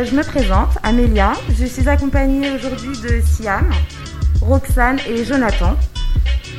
[0.00, 1.32] Euh, je me présente, Amélia.
[1.58, 3.70] Je suis accompagnée aujourd'hui de Siam,
[4.40, 5.76] Roxane et Jonathan.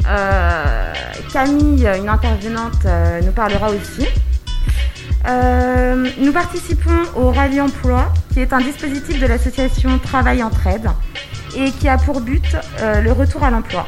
[0.08, 0.94] Euh,
[1.32, 4.08] Camille, une intervenante, euh, nous parlera aussi.
[6.20, 10.90] nous participons au Rallye Emploi, qui est un dispositif de l'association Travail Entraide
[11.56, 13.86] et qui a pour but le retour à l'emploi.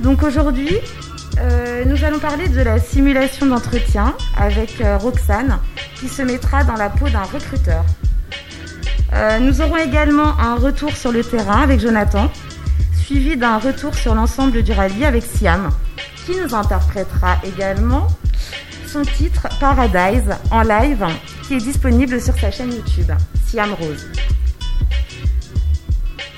[0.00, 0.78] Donc aujourd'hui,
[1.86, 5.58] nous allons parler de la simulation d'entretien avec Roxane
[6.02, 7.84] qui se mettra dans la peau d'un recruteur.
[9.12, 12.28] Euh, nous aurons également un retour sur le terrain avec Jonathan,
[13.04, 15.70] suivi d'un retour sur l'ensemble du rallye avec Siam,
[16.26, 18.08] qui nous interprétera également
[18.88, 21.06] son titre Paradise en live,
[21.46, 23.12] qui est disponible sur sa chaîne YouTube,
[23.46, 24.08] Siam Rose.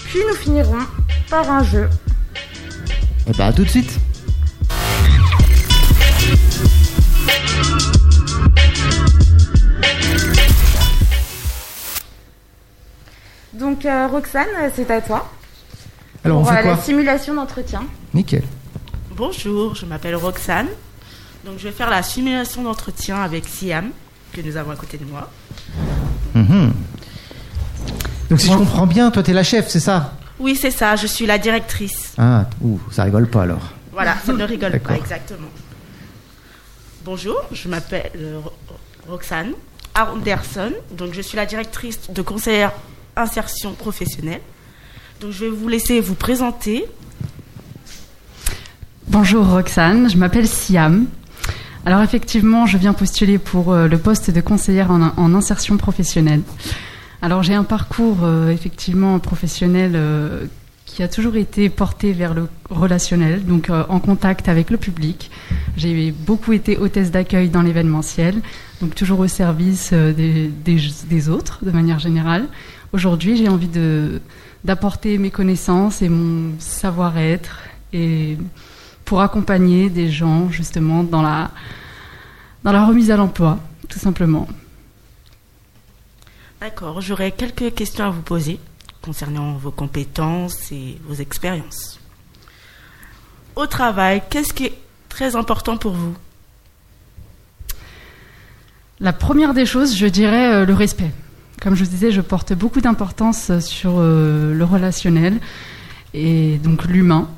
[0.05, 0.85] Puis nous finirons
[1.31, 1.89] par un jeu.
[3.27, 3.99] Et bah tout de suite
[13.55, 15.31] Donc euh, Roxane, c'est à toi.
[16.25, 17.85] Alors on fait quoi La simulation d'entretien.
[18.13, 18.43] Nickel.
[19.17, 20.69] Bonjour, je m'appelle Roxane.
[21.45, 23.91] Donc je vais faire la simulation d'entretien avec Siam,
[24.33, 25.31] que nous avons à côté de moi.
[26.35, 26.73] Mhm.
[28.31, 30.15] Donc si je comprends bien, toi tu es la chef, c'est ça?
[30.41, 32.15] Oui, c'est ça, je suis la directrice.
[32.19, 33.73] Ah, ouh, ça rigole pas alors.
[33.93, 35.49] Voilà, ça ne rigole pas, exactement.
[37.05, 38.41] Bonjour, je m'appelle euh,
[39.07, 39.53] Roxane
[39.95, 40.73] Anderson.
[40.93, 42.73] Donc je suis la directrice de conseillère
[43.17, 44.41] insertion professionnelle.
[45.21, 46.85] Donc je vais vous laisser vous présenter.
[49.09, 51.07] Bonjour Roxane, je m'appelle Siam.
[51.87, 56.41] Alors effectivement, je viens postuler pour euh, le poste de conseillère en, insertion professionnelle.
[57.21, 60.47] Alors j'ai un parcours euh, effectivement professionnel euh,
[60.87, 65.31] qui a toujours été porté vers le relationnel, donc en contact avec le public.
[65.77, 68.37] J'ai beaucoup été hôtesse d'accueil dans l'événementiel,
[68.81, 72.47] donc toujours au service des, des, autres de manière générale.
[72.95, 74.23] Aujourd'hui, j'ai envie de
[74.63, 77.59] d'apporter mes connaissances et mon savoir-être
[77.93, 78.39] et
[79.05, 81.51] pour accompagner des gens justement dans la
[82.63, 84.47] dans la remise à l'emploi, tout simplement.
[86.61, 88.61] D'accord, j'aurais quelques questions à vous poser
[89.03, 91.99] concernant vos compétences et vos expériences.
[93.57, 94.79] Au travail, qu'est-ce qui est
[95.09, 96.15] très important pour vous?
[99.01, 101.11] La première des choses, je dirais euh, le respect.
[101.65, 105.41] Comme je vous disais, je porte beaucoup d'importance sur euh, le relationnel
[106.13, 107.31] et donc l'humain.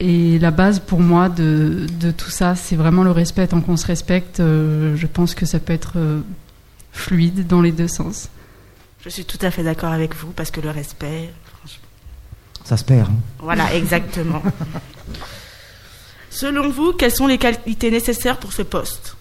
[0.00, 1.86] Et la base pour moi de,
[2.16, 3.46] tout ça, c'est vraiment le respect.
[3.46, 6.20] Tant qu'on se respecte, euh, je pense que ça peut être euh,
[6.92, 8.30] fluide dans les deux sens.
[9.04, 11.88] Je suis tout à fait d'accord avec vous parce que le respect, franchement.
[12.64, 13.10] Ça se perd.
[13.10, 13.16] Hein.
[13.40, 14.42] Voilà, exactement.
[16.30, 19.18] Selon vous, quelles sont les qualités nécessaires pour ce poste?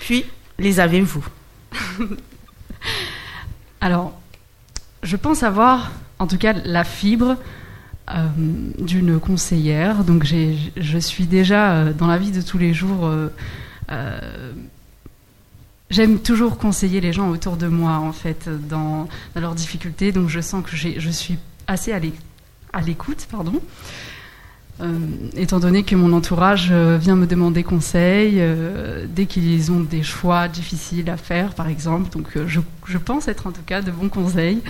[0.00, 0.24] Puis,
[0.58, 1.26] les avez-vous?
[3.80, 4.18] Alors,
[5.02, 7.36] je pense avoir, en tout cas, la fibre
[8.10, 8.26] euh,
[8.78, 10.04] d'une conseillère.
[10.04, 13.06] Donc, je suis déjà euh, dans la vie de tous les jours.
[13.06, 14.20] Euh,
[15.90, 20.12] j'aime toujours conseiller les gens autour de moi, en fait, dans, leurs difficultés.
[20.12, 23.60] Donc, je sens que je suis assez à l'écoute, pardon.
[24.80, 24.98] Euh,
[25.36, 30.02] étant donné que mon entourage euh, vient me demander conseil euh, dès qu'ils ont des
[30.02, 32.10] choix difficiles à faire, par exemple.
[32.10, 34.60] Donc je, pense être en tout cas de bons conseils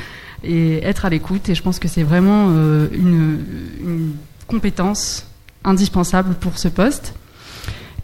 [0.42, 1.48] et être à l'écoute.
[1.48, 3.44] Et je pense que c'est vraiment une,
[3.80, 4.14] une,
[4.48, 5.26] compétence
[5.62, 7.14] indispensable pour ce poste.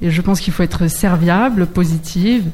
[0.01, 2.45] Et je pense qu'il faut être serviable, positive.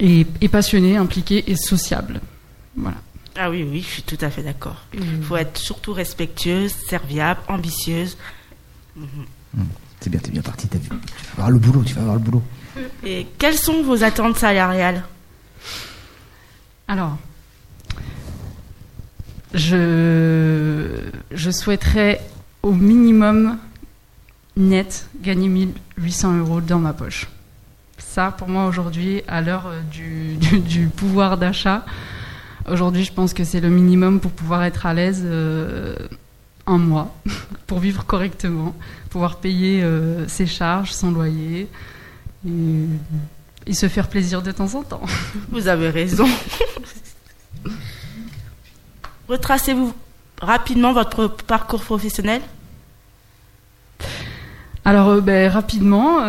[0.00, 2.20] Et, et passionné, impliqué et sociable.
[2.76, 2.96] Voilà.
[3.36, 4.82] Ah oui, oui, je suis tout à fait d'accord.
[4.94, 5.22] Il mm.
[5.22, 8.16] faut être surtout respectueuse, serviable, ambitieuse.
[8.98, 9.02] Mm-hmm.
[9.54, 9.64] Mm.
[10.00, 10.88] C'est bien, t'es bien parti, t'as vu.
[10.88, 12.42] Tu vas voir le boulot, tu vas voir le boulot.
[13.04, 15.02] Et quelles sont vos attentes salariales?
[16.86, 17.16] Alors,
[19.54, 21.00] je,
[21.30, 22.20] je souhaiterais
[22.62, 23.58] au minimum
[24.56, 27.28] net gagner 1800 euros dans ma poche.
[27.98, 31.84] Ça, pour moi, aujourd'hui, à l'heure du, du pouvoir d'achat,
[32.70, 35.96] Aujourd'hui, je pense que c'est le minimum pour pouvoir être à l'aise euh,
[36.66, 37.14] un mois,
[37.66, 38.74] pour vivre correctement,
[39.10, 41.68] pouvoir payer euh, ses charges, son loyer
[42.46, 45.02] et, se faire plaisir de temps en temps.
[45.50, 46.26] Vous avez raison.
[49.28, 49.92] Retracez-vous
[50.40, 52.40] rapidement votre parcours professionnel
[54.86, 56.20] Alors, euh, ben, rapidement,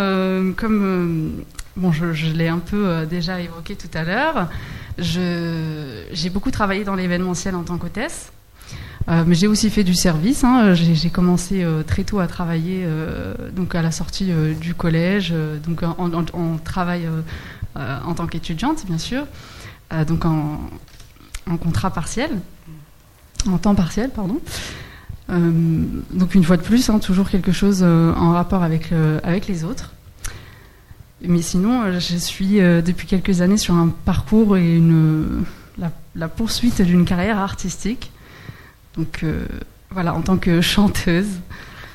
[0.57, 1.45] comme
[1.77, 4.49] bon, je, je l'ai un peu déjà évoqué tout à l'heure,
[4.97, 8.31] j'ai beaucoup travaillé dans l'événementiel en tant qu'hôtesse.
[9.07, 10.43] mais j'ai aussi fait du service.
[10.43, 10.73] Hein.
[10.73, 12.85] J'ai commencé très tôt à travailler,
[13.55, 15.33] donc à la sortie du collège,
[15.65, 17.07] donc en, travail
[17.75, 19.25] en tant qu'étudiante, bien sûr,
[20.07, 20.59] donc en,
[21.49, 22.31] en, contrat partiel,
[23.47, 24.39] en temps partiel, pardon.
[25.29, 28.91] donc une fois de plus, hein, toujours quelque chose en rapport avec,
[29.23, 29.91] avec les autres.
[31.21, 35.43] Mais sinon, euh, je suis euh, depuis quelques années sur un parcours et une,
[36.15, 38.11] la, poursuite d'une carrière artistique.
[38.95, 39.45] Donc euh,
[39.91, 41.27] voilà, en tant que chanteuse,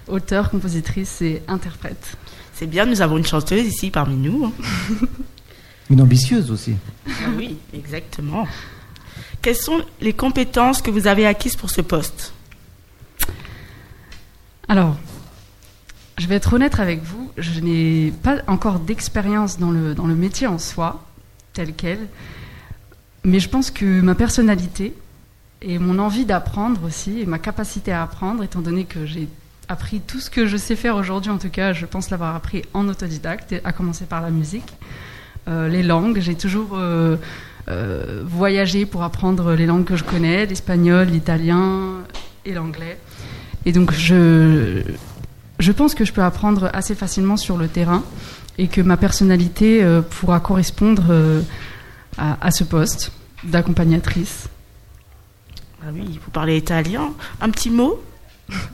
[0.09, 2.17] auteure, compositrice et interprète.
[2.55, 4.47] C'est bien, nous avons une chanteuse ici parmi nous.
[4.47, 4.53] Hein.
[5.91, 6.77] une ambitieuse aussi.
[7.09, 8.47] Ah oui, exactement.
[9.43, 12.33] Quelles sont les compétences que vous avez acquises pour ce poste?
[14.69, 14.97] Alors,
[16.19, 20.15] je vais être honnête avec vous, je n'ai pas encore d'expérience dans le, dans le
[20.15, 21.05] métier en soi,
[21.53, 21.99] tel quel,
[23.25, 24.95] mais je pense que ma personnalité
[25.63, 29.29] et mon envie d'apprendre aussi, et ma capacité à apprendre, étant donné que j'ai
[29.69, 32.63] appris tout ce que je sais faire aujourd'hui, en tout cas, je pense l'avoir appris
[32.73, 34.73] en autodidacte, à commencer par la musique,
[35.49, 37.17] euh, les langues, j'ai toujours euh,
[37.69, 42.03] euh, voyagé pour apprendre les langues que je connais, l'espagnol, l'italien
[42.45, 42.99] et l'anglais.
[43.67, 44.83] Et donc, je,
[45.61, 48.03] je pense que je peux apprendre assez facilement sur le terrain
[48.59, 51.43] et que ma personnalité euh, pourra correspondre euh,
[52.19, 53.13] à, ce poste
[53.45, 54.49] d'accompagnatrice.
[55.83, 57.13] Ah oui, vous parlez italien.
[57.41, 58.03] Un petit mot?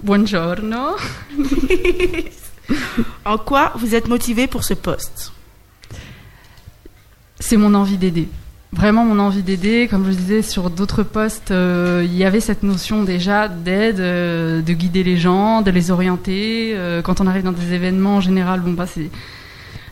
[0.03, 0.97] Buongiorno.
[3.25, 5.33] en quoi vous êtes motivé pour ce poste?
[7.39, 8.29] C'est mon envie d'aider
[8.77, 9.89] vraiment mon envie d'aider.
[9.91, 14.63] Comme je disais, sur d'autres postes, euh, il y avait cette notion déjà d'aide, euh,
[14.63, 16.73] de guider les gens, de les orienter.
[16.75, 18.87] Euh, quand on arrive dans des événements, en général, bon, bah,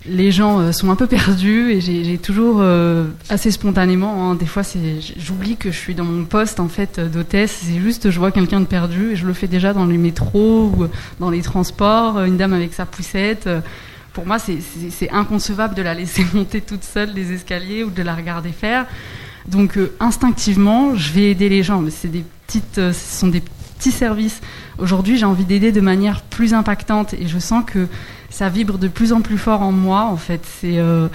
[0.06, 2.62] les gens sont un peu perdus et j'ai toujours
[3.30, 4.60] assez spontanément, hein, des fois
[5.16, 8.60] j'oublie que je suis dans mon poste en fait d'hôtesse, c'est juste je vois quelqu'un
[8.60, 10.88] de perdu et je le fais déjà dans les métros ou
[11.20, 13.48] dans les transports, une dame avec sa poussette
[14.14, 18.14] pour moi, c'est inconcevable de la laisser monter toute seule les escaliers ou de la
[18.14, 18.86] regarder faire.
[19.48, 21.80] Donc, euh, instinctivement, je vais aider les gens.
[21.80, 23.42] Mais c'est des petites, euh, ce sont des
[23.76, 24.40] petits services.
[24.78, 27.88] Aujourd'hui, j'ai envie d'aider de manière plus impactante et je sens que
[28.30, 30.04] ça vibre de plus en plus fort en moi.
[30.04, 31.08] En fait, c'est euh,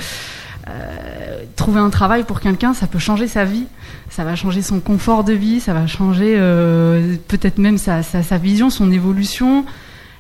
[1.56, 3.66] trouver un travail pour quelqu'un, ça peut changer sa vie,
[4.10, 6.36] ça va changer son confort de vie, ça va changer
[7.28, 9.66] peut-être même sa, sa, vision, son évolution.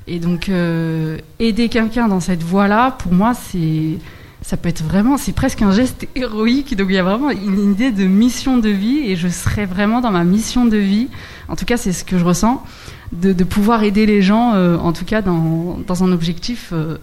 [0.09, 3.99] Et donc, euh, aider quelqu'un dans cette voie-là, pour moi, c'est
[4.41, 6.75] ça peut être vraiment, c'est presque un geste héroïque.
[6.75, 10.01] Donc il y a vraiment une idée de mission de vie et je serais vraiment
[10.01, 11.09] dans ma mission de vie.
[11.47, 12.63] En tout cas, c'est ce que je ressens,
[13.11, 16.97] de, pouvoir aider les gens, euh, en tout cas dans, dans un objectif euh,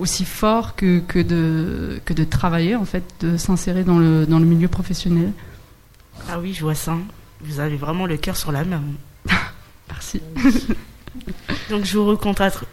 [0.00, 4.38] aussi fort que, que, de, que de travailler, en fait, de s'insérer dans le, dans
[4.38, 5.32] le milieu professionnel.
[6.28, 6.96] Ah oui, je vois ça.
[7.40, 8.82] Vous avez vraiment le cœur sur la main.
[9.88, 10.20] Merci.
[11.70, 12.18] Donc je vous,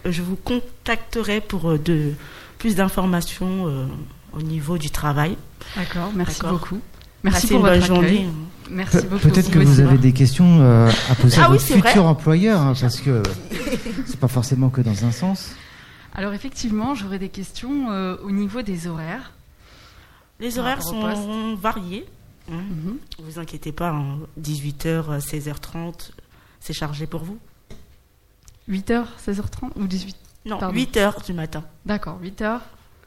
[0.06, 2.14] je vous contacterai pour euh, de,
[2.58, 3.86] plus d'informations euh,
[4.34, 5.38] au niveau du travail.
[5.76, 6.80] D'accord, merci beaucoup.
[7.24, 8.28] Merci pour votre journée.
[8.70, 9.30] Merci beaucoup.
[9.30, 12.74] Peut-être que vous avez des questions euh, à poser à ah votre futur employeur, hein,
[12.80, 13.24] parce que
[14.06, 15.52] c'est pas forcément que dans un sens.
[16.14, 17.88] Alors effectivement, j'aurais des questions
[18.24, 19.32] au niveau des horaires.
[20.40, 22.06] Les horaires sont variés.
[22.52, 22.62] Hein.
[22.70, 22.98] Mhm.
[23.20, 23.96] Vous inquiétez pas,
[24.40, 26.12] 18h, 16h30,
[26.60, 27.40] c'est chargé pour vous
[28.70, 30.16] 8h, 16h30 ou 18
[30.46, 31.64] Non, 8h du matin.
[31.86, 32.60] D'accord, 8h.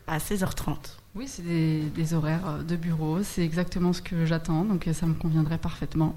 [0.07, 0.77] À 16h30.
[1.15, 5.07] Oui, c'est des, horaires euh, de bureau, c'est exactement ce que j'attends, donc euh, ça
[5.07, 6.15] me conviendrait parfaitement.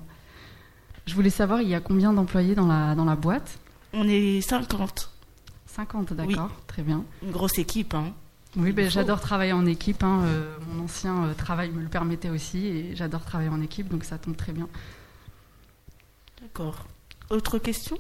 [1.08, 3.60] Je voulais savoir, il y a combien d'employés dans la, dans la boîte?
[3.94, 5.10] On est 50.
[5.68, 7.06] 50, d'accord, très bien.
[7.24, 8.14] Une grosse équipe, hein.
[8.58, 10.04] Oui, ben, j'adore travailler en équipe.
[10.04, 10.24] Hein.
[10.26, 14.18] Euh, mon ancien travail me le permettait aussi et j'adore travailler en équipe, donc ça
[14.18, 14.68] tombe très bien.
[16.42, 16.86] D'accord.
[17.30, 17.98] Autre question?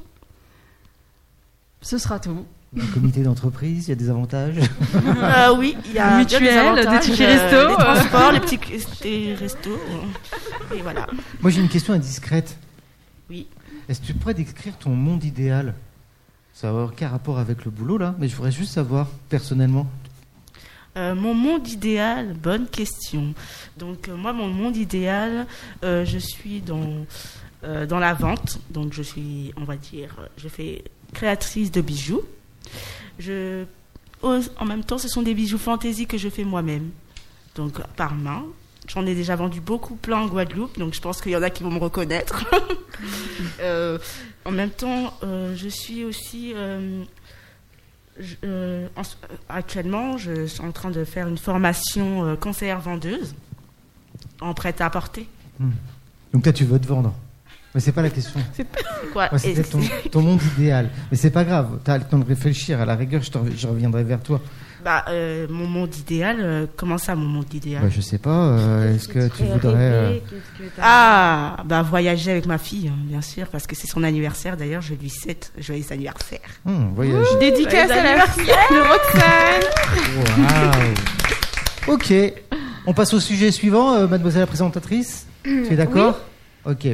[1.82, 2.46] Ce sera tout.
[2.78, 4.58] Un comité d'entreprise, il y a des avantages
[4.96, 9.34] euh, Oui, il y a mutuel, des, avantages, tickets resto, euh, les transports, les petits
[9.34, 9.72] restos.
[9.72, 11.08] Euh, et voilà.
[11.42, 12.58] Moi, j'ai une question indiscrète.
[13.28, 13.48] Oui.
[13.88, 15.74] Est-ce que tu pourrais décrire ton monde idéal?
[16.54, 19.88] Ça n'a aucun rapport avec le boulot, là, mais je voudrais juste savoir, personnellement.
[20.96, 23.34] mon monde idéal, bonne question.
[23.78, 25.48] Donc, moi, mon monde idéal,
[25.82, 27.06] je suis dans,
[27.64, 28.60] dans la vente.
[28.70, 30.84] Donc, je suis, on va dire, je fais
[31.14, 32.22] créatrice de bijoux.
[33.18, 33.66] Je,
[34.22, 36.90] en même temps, ce sont des bijoux fantaisie que je fais moi-même,
[37.56, 38.46] donc par main.
[38.88, 41.50] J'en ai déjà vendu beaucoup plein en Guadeloupe, donc je pense qu'il y en a
[41.50, 42.46] qui vont me reconnaître.
[43.62, 43.98] Euh,
[44.44, 47.06] en même temps, euh, je suis aussi euh,
[49.48, 53.36] actuellement, je suis en train de faire une formation conseillère vendeuse
[54.42, 55.30] en prêt à porter.
[55.60, 55.72] Hmm.
[56.34, 57.14] Donc toi, tu veux te vendre
[57.76, 58.40] Mais c'est pas la question.
[58.54, 58.68] C'est
[59.14, 59.80] quoi C'était ton,
[60.12, 60.90] ton, monde idéal.
[61.12, 61.80] Mais c'est pas grave.
[61.86, 62.82] Tu as le temps de réfléchir.
[62.82, 64.42] À la rigueur, je, je reviendrai vers toi.
[64.84, 67.82] Bah, euh, mon monde idéal, euh, comment ça, mon monde idéal?
[67.84, 68.58] Bah, Je sais pas.
[68.58, 70.22] Euh, est-ce que tu voudrais.
[70.82, 74.56] ah, bah, voyager avec ma fille, hein, bien sûr, parce que c'est son anniversaire.
[74.56, 76.40] D'ailleurs, je lui souhaite joyeux anniversaire.
[76.66, 77.26] Hum, voyager.
[77.40, 79.64] Dédicace à la fille de Roxane.
[81.88, 82.14] ok.
[82.88, 85.28] On passe au sujet suivant, mademoiselle la présentatrice.
[85.44, 86.20] tu es d'accord?
[86.66, 86.88] Ok.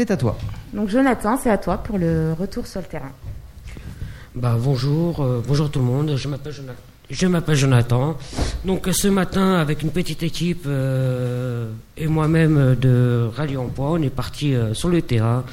[0.00, 0.34] C'est à toi.
[0.72, 3.12] Donc Jonathan, c'est à toi pour le retour sur le terrain.
[4.34, 6.80] Bah, bonjour, euh, bonjour tout le monde, je m'appelle Jonathan.
[7.10, 8.16] Je m'appelle Jonathan.
[8.64, 14.08] Donc ce matin, avec une petite équipe euh, et moi-même de Rallye Emploi, on est
[14.08, 15.44] parti euh, sur le terrain.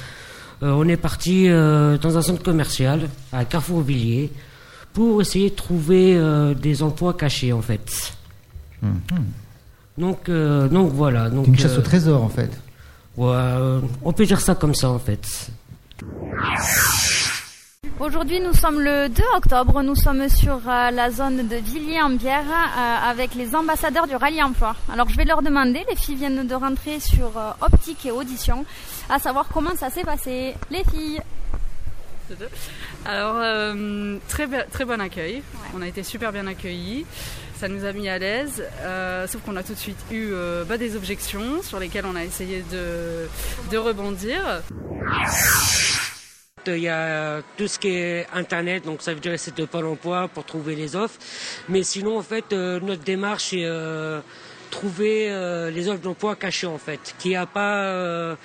[0.62, 3.00] on est parti dans un centre commercial
[3.34, 4.30] à Carrefour-Villiers
[4.94, 6.18] pour essayer de trouver
[6.58, 8.14] des emplois cachés en fait.
[8.80, 9.00] Mhm.
[9.98, 11.28] Donc, donc voilà.
[11.28, 12.50] Donc, une chasse au trésor en fait.
[13.18, 15.50] Ouais, on peut dire ça comme ça en fait.
[17.98, 19.82] Aujourd'hui, nous sommes le 2 octobre.
[19.82, 24.76] Nous sommes sur euh, la zone de Villiers-en-Bière euh, avec les ambassadeurs du rallye emploi.
[24.92, 28.64] Alors, je vais leur demander, les filles viennent de rentrer sur euh, optique et audition,
[29.10, 30.54] à savoir comment ça s'est passé.
[30.70, 31.20] Les filles
[33.04, 33.34] Alors,
[34.28, 35.42] très, très bon accueil.
[35.76, 37.04] On a été super bien accueillis.
[37.58, 40.62] Ça nous a mis à l'aise, euh, sauf qu'on a tout de suite eu euh,
[40.62, 44.62] bah, des objections sur lesquelles on a essayé de, rebondir.
[46.68, 49.86] Il y a tout ce qui est Internet, donc ça veut dire c'est de Pôle
[49.86, 51.18] emploi pour trouver les offres.
[51.68, 53.68] Mais sinon, en fait, euh, notre démarche est
[54.70, 55.26] trouver
[55.72, 58.36] les offres d'emploi cachées, en fait, qui n'est pas,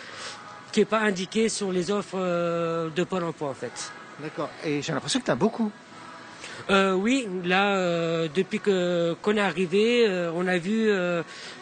[0.71, 2.17] qui pas indiqué sur les offres
[2.89, 3.91] de Pôle emploi, en fait.
[4.19, 4.49] D'accord.
[4.65, 5.71] Et j'ai l'impression que tu as beaucoup.
[6.69, 10.89] Euh, oui, là, euh, depuis que qu'on est arrivé, euh, on a vu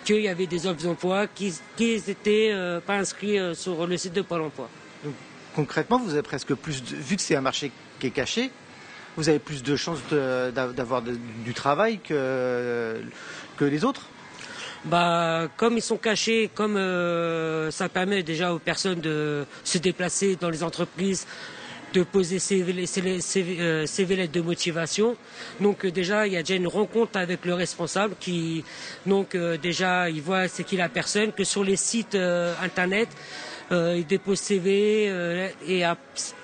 [0.05, 2.53] qu'il y avait des offres d'emploi qui n'étaient
[2.85, 4.69] pas inscrits sur le site de Pôle Emploi.
[5.55, 8.51] concrètement, vous avez presque plus, vu que c'est un marché qui est caché,
[9.17, 13.01] vous avez plus de chances d'avoir du travail que
[13.57, 14.07] que les autres?
[14.85, 16.75] Bah, comme ils sont cachés, comme
[17.71, 21.27] ça permet déjà aux personnes de se déplacer dans les entreprises,
[21.93, 25.15] de poser ses, ses, lettres de motivation.
[25.59, 28.63] Donc euh, déjà, il y a déjà une rencontre avec le responsable qui,
[29.05, 33.09] donc euh, déjà, il voit c'est qui la personne, que sur les sites euh, internet,
[33.73, 35.05] il dépose CV
[35.65, 35.83] et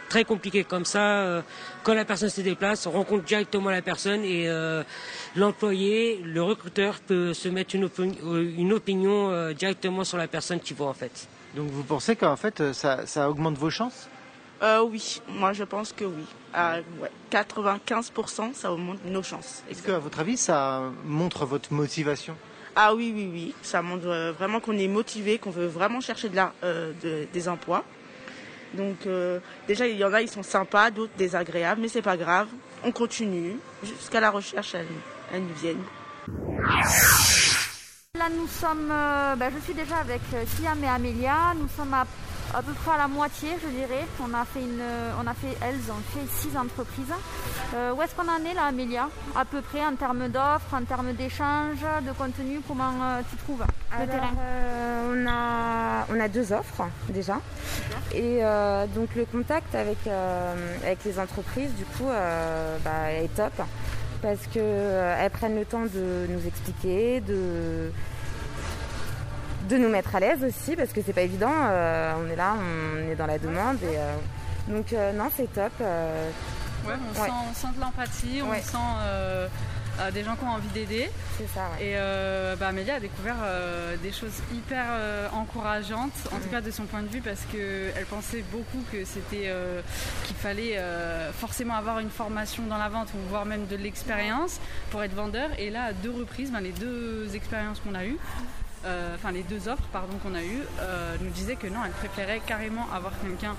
[0.07, 1.43] très compliqué comme ça.
[1.83, 4.47] quand la personne se déplace, on rencontre directement la personne et
[5.35, 10.93] l'employé, le recruteur peut se mettre une, opinion directement sur la personne qui voit en
[10.93, 11.27] fait.
[11.53, 14.07] Donc vous pensez qu'en fait ça, ça augmente vos chances?
[14.61, 16.25] Euh, oui, moi je pense que oui.
[16.53, 16.77] À
[17.31, 19.63] 95%, ça augmente nos chances.
[19.69, 22.35] Est-ce qu'à votre avis, ça montre votre motivation?
[22.75, 23.55] Ah oui, oui, oui.
[23.61, 27.49] Ça montre euh, vraiment qu'on est motivé, qu'on veut vraiment chercher de la, euh, des
[27.49, 27.83] emplois.
[28.73, 29.07] Donc
[29.65, 32.47] déjà, il y en a, ils sont sympas, d'autres désagréables, mais c'est pas grave.
[32.83, 34.85] On continue jusqu'à la recherche, elle,
[35.33, 35.81] elle nous vienne.
[38.15, 40.19] Là, nous sommes, ben, je suis déjà avec
[40.57, 41.53] Siam et Amélia.
[41.57, 42.05] Nous sommes à
[42.53, 44.05] à peu près à la moitié, je dirais.
[44.21, 44.81] On a fait une,
[45.21, 47.13] on a fait, elles ont fait six entreprises.
[47.75, 49.09] Euh, où est-ce qu'on en est là, Amélia?
[49.35, 53.63] À peu près en termes d'offres, en termes d'échanges, de contenu, comment euh, tu trouves
[53.99, 54.29] le terrain?
[54.39, 57.39] euh, on, a, on a deux offres déjà.
[58.13, 58.41] Et
[58.95, 62.07] donc le contact avec, avec les entreprises, du coup,
[62.83, 63.53] bah, est top
[64.21, 67.91] parce qu'elles prennent le temps de nous expliquer, de
[69.67, 71.53] de nous mettre à l'aise aussi parce que c'est pas évident.
[71.53, 74.15] Euh, on est là, on est dans la demande et euh,
[74.67, 75.73] donc euh, non, c'est top.
[75.79, 79.51] Ouais, on, Sent, de l'empathie, on sent
[80.13, 81.09] des gens qui ont envie d'aider.
[81.37, 81.69] C'est ça.
[81.81, 81.95] Et
[82.57, 83.35] bah, Amélia a découvert
[84.01, 84.85] des choses hyper
[85.33, 86.51] encourageantes, en tout mm.
[86.51, 89.51] cas de son point de vue, parce qu'elle pensait beaucoup que c'était
[90.25, 90.79] qu'il fallait
[91.33, 95.49] forcément avoir une formation dans la vente ou voire même de l'expérience pour être vendeur.
[95.57, 98.17] Et là, à deux reprises, ben, les deux expériences qu'on a eues,
[99.15, 102.41] enfin les deux offres pardon qu'on a eues, euh, nous disaient que non, elle préférait
[102.45, 103.55] carrément avoir quelqu'un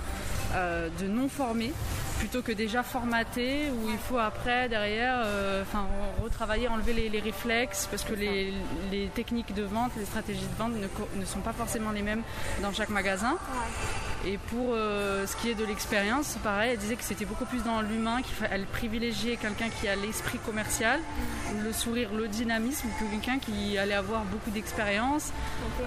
[0.55, 1.73] euh, de non formé
[2.19, 5.25] plutôt que déjà formaté où il faut après derrière
[5.61, 5.87] enfin
[6.21, 8.53] retravailler, enlever les, réflexes parce que les,
[9.15, 12.21] techniques de vente, les stratégies de vente ne, sont pas forcément les mêmes
[12.61, 13.37] dans chaque magasin.
[14.25, 17.81] Et pour ce qui est de l'expérience, pareil, elle disait que c'était beaucoup plus dans
[17.81, 21.63] l'humain, qu'elle privilégiait quelqu'un qui a l'esprit commercial, mm.
[21.63, 25.31] le sourire, le dynamisme, que quelqu'un qui allait avoir beaucoup d'expérience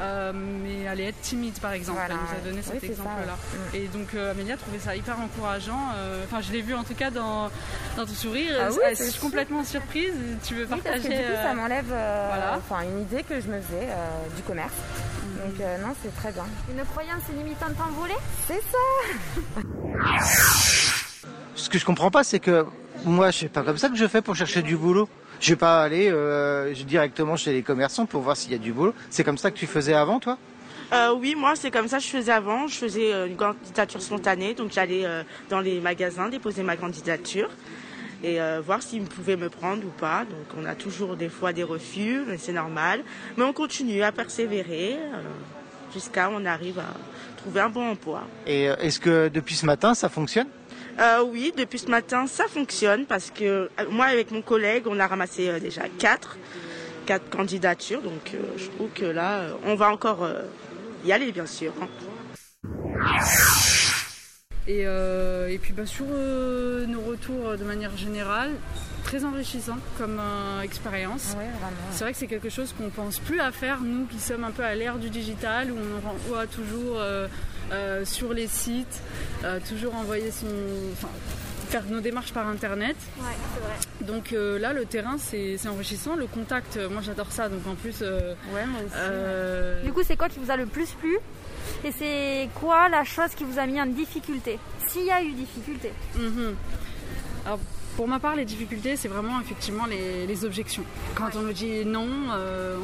[0.00, 2.00] euh, mais allait être timide par exemple.
[2.08, 3.34] Elle nous a donné cet exemple-là.
[3.34, 3.76] Mm.
[3.76, 5.90] Et donc euh, Amélia trouvait ça hyper encourageant.
[5.96, 7.50] Euh, Enfin, je l'ai vu en tout cas dans,
[7.96, 8.52] dans ton sourire.
[8.60, 10.14] Ah je suis complètement surprise.
[10.44, 11.94] Tu veux partager parce que, du coup, ça m'enlève
[12.56, 13.88] enfin, une idée que je me faisais
[14.36, 14.72] du commerce.
[14.72, 15.36] Mm.
[15.42, 16.44] Donc non, c'est très bien.
[16.70, 18.14] Une croyance limitante en voler
[18.46, 19.60] C'est ça
[21.54, 22.66] Ce que je comprends pas, c'est que
[23.04, 25.08] moi, c'est pas comme ça que je fais pour chercher du boulot.
[25.40, 28.72] Je vais pas aller euh, directement chez les commerçants pour voir s'il y a du
[28.72, 28.94] boulot.
[29.10, 30.38] C'est comme ça que tu faisais avant, toi?
[30.92, 32.66] Euh, oui, moi c'est comme ça que je faisais avant.
[32.66, 35.04] Je faisais euh, une candidature spontanée, donc j'allais
[35.48, 37.50] dans les magasins déposer ma candidature
[38.24, 40.20] et voir s'ils pouvaient me prendre ou pas.
[40.20, 43.02] Donc on a toujours des fois des refus, mais c'est normal.
[43.36, 44.96] Mais on continue à persévérer
[45.92, 46.94] jusqu'à on arrive à
[47.36, 48.22] trouver un bon emploi.
[48.46, 50.46] Et est-ce que depuis ce matin ça fonctionne?
[51.00, 54.98] Euh, oui, depuis ce matin, ça fonctionne parce que euh, moi, avec mon collègue, on
[55.00, 56.36] a ramassé euh, déjà quatre,
[57.06, 58.02] quatre candidatures.
[58.02, 60.28] Donc, je trouve que là, on va encore
[61.04, 61.72] y aller, bien sûr.
[61.80, 61.88] Hein.
[64.68, 68.52] Et, et, puis bah, sur nos retours de manière générale,
[69.02, 70.20] très enrichissant comme
[70.62, 71.36] expérience.
[71.90, 74.52] c'est vrai que c'est quelque chose qu'on pense plus à faire, nous qui sommes un
[74.52, 77.00] peu à l'ère du digital, où on renvoie toujours
[77.72, 79.00] euh, sur les sites,
[79.44, 80.46] euh, toujours envoyer son.
[81.72, 82.96] Faire nos démarches par internet.
[84.02, 86.16] Donc euh, là, le terrain, c'est enrichissant.
[86.16, 87.48] Le contact, moi j'adore ça.
[87.48, 88.02] Donc en plus.
[88.02, 89.84] ouais, moi aussi.
[89.84, 91.16] Du coup, c'est quoi qui vous a le plus plu?
[91.84, 94.58] Et c'est quoi la chose qui vous a mis en difficulté?
[94.86, 96.54] S'il y a eu difficulté mhm.
[97.46, 97.58] Alors,
[97.96, 100.84] pour ma part, les difficultés, c'est vraiment effectivement les, objections.
[101.14, 102.08] Quand on nous dit non,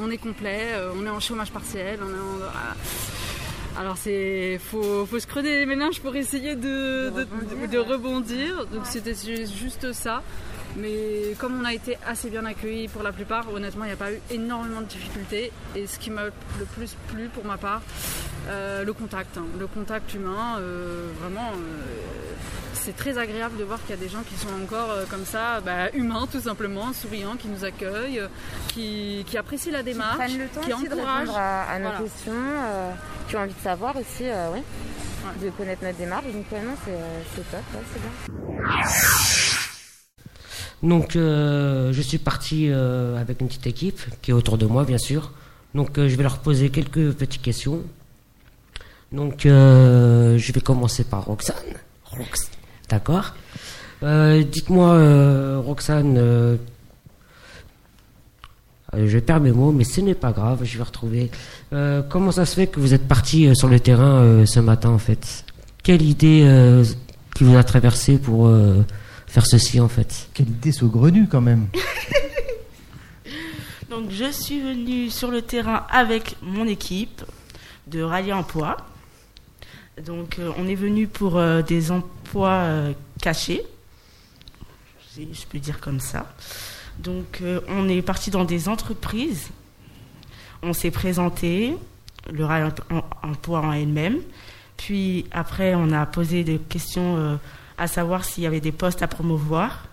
[0.03, 2.49] on est complet, on est en chômage partiel, on est en...
[3.79, 7.13] Alors c'est faut, faut se creuser les méninges pour essayer de,
[7.71, 8.67] de, rebondir.
[8.67, 10.23] Donc c'était juste ça.
[10.77, 13.97] Mais comme on a été assez bien accueillis pour la plupart, honnêtement, il n'y a
[13.97, 15.53] pas eu énormément de difficultés.
[15.77, 17.83] Et ce qui m'a le plus plu pour ma part,
[18.49, 19.39] euh, le contact.
[19.39, 19.47] Hein.
[19.59, 22.35] Le contact humain, euh, vraiment, euh,
[22.89, 25.61] c'est très agréable de voir qu'il y a des gens qui sont encore comme ça,
[25.61, 28.23] bah, humains tout simplement, souriants, qui nous accueillent,
[28.69, 31.29] qui, apprécient la démarche, qui, prennent le temps qui encouragent.
[31.37, 32.33] à, nos questions,
[33.29, 36.25] qui ont envie de savoir aussi, de connaître notre démarche.
[36.33, 37.61] Donc vraiment, c'est top,
[37.93, 39.29] c'est bien.
[40.83, 44.85] Donc euh, je suis parti euh, avec une petite équipe qui est autour de moi
[44.85, 45.33] bien sûr.
[45.75, 47.83] Donc euh, je vais leur poser quelques petites questions.
[49.13, 51.75] Donc je vais commencer par Roxane.
[52.05, 52.51] Rox
[52.89, 53.35] D'accord.
[54.03, 56.59] Dites-moi Roxane,
[58.97, 61.31] je perds mes mots mais ce n'est pas grave, je vais retrouver.
[62.09, 65.45] comment ça se fait que vous êtes parti sur le terrain ce matin en fait?
[65.83, 66.47] Quelle idée
[67.35, 68.51] qui vous a traversé pour
[69.27, 70.29] faire ceci en fait?
[70.33, 71.67] Quelle idée saugrenue quand même.
[73.91, 77.25] Donc je suis venue sur le terrain avec mon équipe
[77.87, 78.77] de Rallye Emploi.
[80.05, 83.63] Donc euh, on est venu pour euh, des emplois euh, cachés,
[85.17, 86.33] je peux dire comme ça.
[86.99, 89.51] Donc on est parti dans des entreprises,
[90.63, 91.77] on s'est présenté,
[92.33, 92.45] le
[93.23, 94.19] Emploi en elle-même,
[94.77, 97.39] puis après on a posé des questions
[97.77, 99.85] à savoir s'il y avait des postes à promouvoir.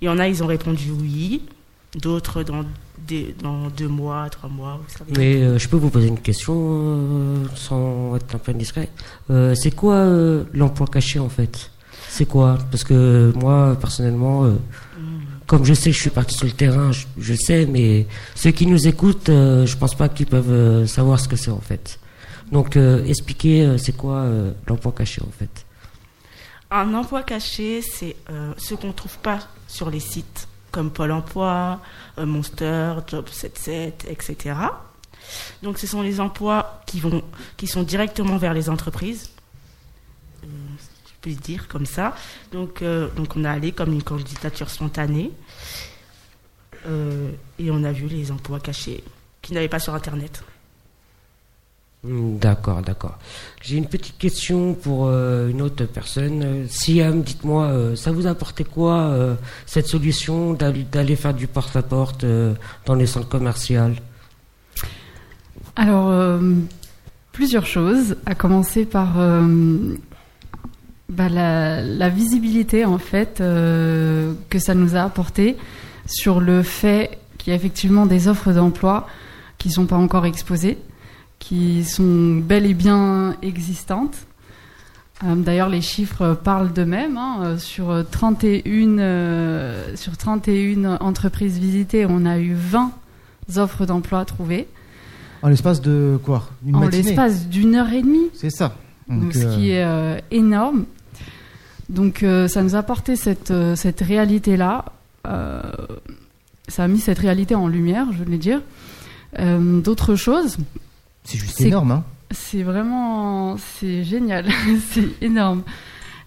[0.00, 1.42] Il y en a, ils ont répondu oui.
[1.94, 2.64] D'autres dans,
[3.40, 4.80] dans deux mois, trois mois.
[5.16, 8.88] Mais euh, je peux vous poser une question euh, sans être un peu indiscret.
[9.30, 10.06] Euh, c'est quoi
[10.52, 11.70] l'emploi caché en fait?
[12.08, 12.58] C'est quoi?
[12.70, 14.56] Parce que moi, personnellement, hmm.
[15.46, 18.66] comme je sais que je suis parti sur le terrain, je, sais, mais ceux qui
[18.66, 21.98] nous écoutent, je pense pas qu'ils peuvent savoir ce que c'est en fait.
[22.50, 24.24] Donc, expliquez, c'est quoi
[24.66, 25.66] l'emploi caché en fait?
[26.70, 29.38] Un emploi caché, c'est euh, ce qu'on ne trouve pas
[29.68, 31.80] sur les sites comme Pôle emploi,
[32.18, 34.54] euh, Monster, Job 77, etc.
[35.62, 37.22] Donc ce sont les emplois qui, vont,
[37.56, 39.30] qui sont directement vers les entreprises,
[40.44, 40.46] euh,
[41.06, 42.14] je peux dire comme ça.
[42.52, 42.84] Donc,
[43.16, 45.32] donc on a allé comme une candidature spontanée
[47.58, 49.02] et on a vu les emplois cachés
[49.40, 50.44] qui n'avaient pas sur Internet.
[52.04, 53.18] Hmm, d'accord, d'accord.
[53.62, 56.42] J'ai une petite question pour euh, une autre personne.
[56.42, 59.16] Euh, Siam, dites-moi, euh, ça vous a apporté quoi
[59.66, 62.24] cette solution d'aller faire du porte-à-porte
[62.84, 63.80] dans les centres commerciaux?
[65.74, 66.40] Alors,
[67.32, 68.16] plusieurs choses.
[68.26, 69.14] À commencer par
[71.08, 75.56] bah, la, la, visibilité en fait que ça nous a apporté
[76.06, 79.06] sur le fait qu'il y a effectivement des offres d'emploi
[79.58, 80.78] qui ne sont pas encore exposées
[81.38, 84.26] qui sont bel et bien existantes.
[85.24, 87.16] Euh, d'ailleurs, les chiffres parlent d'eux-mêmes.
[87.16, 87.38] Hein.
[87.42, 92.92] Euh, sur, 31, euh, sur 31 entreprises visitées, on a eu 20
[93.56, 94.68] offres d'emploi trouvées.
[95.42, 96.48] En l'espace de quoi?
[96.72, 98.28] En l'espace d'une heure et demie.
[98.34, 98.74] C'est ça.
[99.08, 100.84] Donc, ce qui est énorme.
[101.88, 104.86] Donc ça nous a apporté cette, cette réalité-là.
[105.24, 108.60] ça a mis cette réalité en lumière, je voulais dire.
[109.38, 110.56] D'autres choses.
[111.26, 114.46] C'est juste énorme, hein C'est vraiment, c'est génial,
[114.90, 115.62] c'est énorme.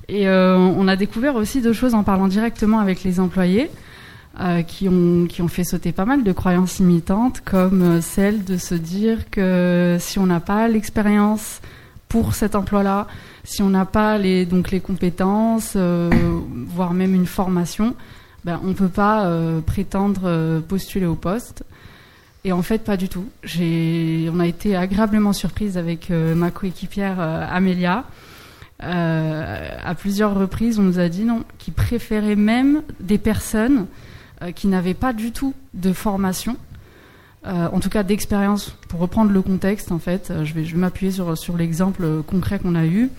[0.08, 3.70] Et on a découvert aussi deux choses en parlant directement avec les employés.
[4.40, 8.46] Euh, qui, ont, qui ont fait sauter pas mal de croyances limitantes, comme euh, celle
[8.46, 11.60] de se dire que si on n'a pas l'expérience
[12.08, 13.08] pour cet emploi-là,
[13.44, 16.10] si on n'a pas les, donc les compétences, euh,
[16.68, 17.96] voire même une formation,
[18.46, 19.30] ben, on ne peut pas
[19.66, 21.64] prétendre postuler au poste.
[22.46, 23.26] Et en fait, pas du tout.
[23.44, 28.06] On a été agréablement surprise avec ma coéquipière Amélia.
[28.80, 33.88] à plusieurs reprises, on nous a dit non, qu'ils préféraient même des personnes
[34.42, 36.56] euh, qui n'avaient pas du tout de formation,
[37.46, 38.74] euh, en tout cas d'expérience.
[38.88, 42.86] Pour reprendre le contexte, en fait, euh, je vais, m'appuyer sur, l'exemple concret qu'on a
[42.86, 43.10] eu.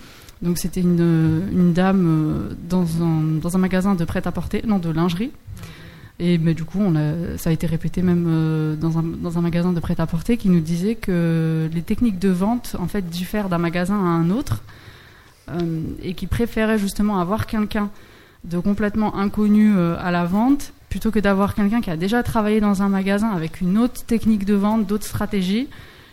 [0.41, 5.31] Donc c'était une, une dame dans un, dans un magasin de prêt-à-porter, non de lingerie.
[6.23, 9.73] Et du coup, on a, ça a été répété même dans, un, dans un magasin
[9.73, 13.95] de prêt-à-porter qui nous disait que les techniques de vente en fait diffèrent d'un magasin
[13.95, 14.61] à un autre
[16.03, 17.89] et qui préférait justement avoir quelqu'un
[18.43, 22.83] de complètement inconnu à la vente plutôt que d'avoir quelqu'un qui a déjà travaillé dans
[22.83, 25.69] un magasin avec une autre technique de vente, d'autres stratégies,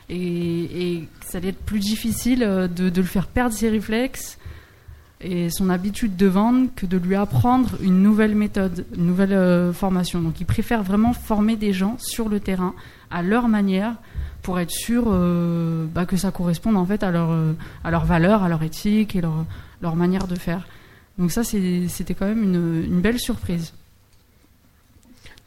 [0.08, 4.38] et, ça allait être plus difficile euh, de, le faire perdre ses réflexes
[5.20, 9.72] et son habitude de vendre que de lui apprendre une nouvelle méthode, une nouvelle euh,
[9.72, 10.20] formation.
[10.20, 12.74] Donc il préfère vraiment former des gens sur le terrain
[13.10, 13.94] à leur manière
[14.42, 17.30] pour être sûr euh, bah, que ça corresponde en fait à leur,
[17.84, 19.44] à leur valeur, à leur éthique et leur,
[19.82, 20.66] leur manière de faire.
[21.18, 23.72] Donc ça c'était quand même une, une belle surprise.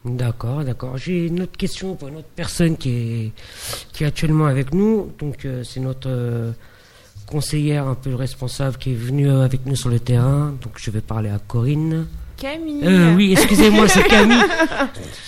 [0.04, 0.96] D'accord, d'accord.
[0.96, 3.32] J'ai une autre question pour une autre personne qui est,
[3.92, 5.12] qui est actuellement avec nous.
[5.18, 6.52] Donc, euh, c'est notre euh,
[7.26, 10.54] conseillère un peu responsable qui est venue avec nous sur le terrain.
[10.62, 12.06] Donc, je vais parler à Corinne.
[12.36, 12.80] Camille.
[12.84, 14.42] Euh, oui, excusez-moi, c'est Camille.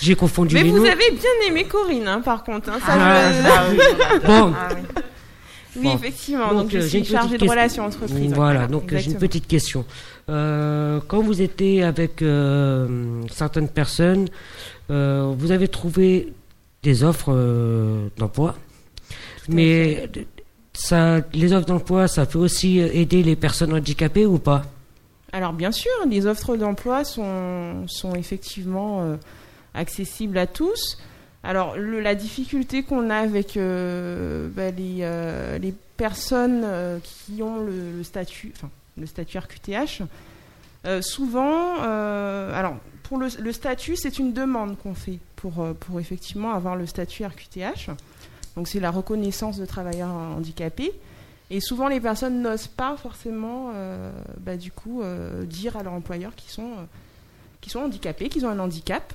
[0.03, 0.85] J'ai confondu Mais les vous noms.
[0.85, 2.71] avez bien aimé Corinne, hein, par contre.
[2.71, 3.79] Hein, ça Ah, je- ah oui.
[4.27, 4.81] Bon, Ah oui.
[5.77, 5.95] Oui, Bon.
[5.97, 6.49] effectivement.
[6.51, 8.33] Donc, Donc, je euh, suis chargée de relations entreprises.
[8.33, 9.85] Voilà, donc euh, j'ai une petite question.
[10.31, 14.29] Euh, quand vous étiez avec euh, certaines personnes,
[14.91, 16.33] euh, vous avez trouvé
[16.85, 18.55] des offres euh, d'emploi,
[19.49, 20.09] mais
[21.33, 24.63] les offres d'emploi, ça peut aussi aider les personnes handicapées ou pas?
[25.33, 29.17] Alors bien sûr, les offres d'emploi sont, sont effectivement euh,
[29.75, 30.99] accessibles à tous.
[31.43, 36.65] Alors le- la difficulté qu'on a avec euh, bah, les, euh, les personnes
[37.03, 40.03] qui ont le, statut, enfin le statut RQTH,
[41.01, 46.75] souvent, alors pour le, le statut, c'est une demande qu'on fait pour, pour effectivement avoir
[46.77, 47.91] le statut RQTH.
[48.57, 50.93] Donc c'est la reconnaissance de travailleurs handicapés.
[51.51, 54.53] Et souvent, les personnes n'osent pas forcément, euh, bah,
[54.87, 56.85] euh, dire à leur employeur qu'ils sont, euh,
[57.61, 59.13] qu'ils sont handicapés, qu'ils ont un handicap,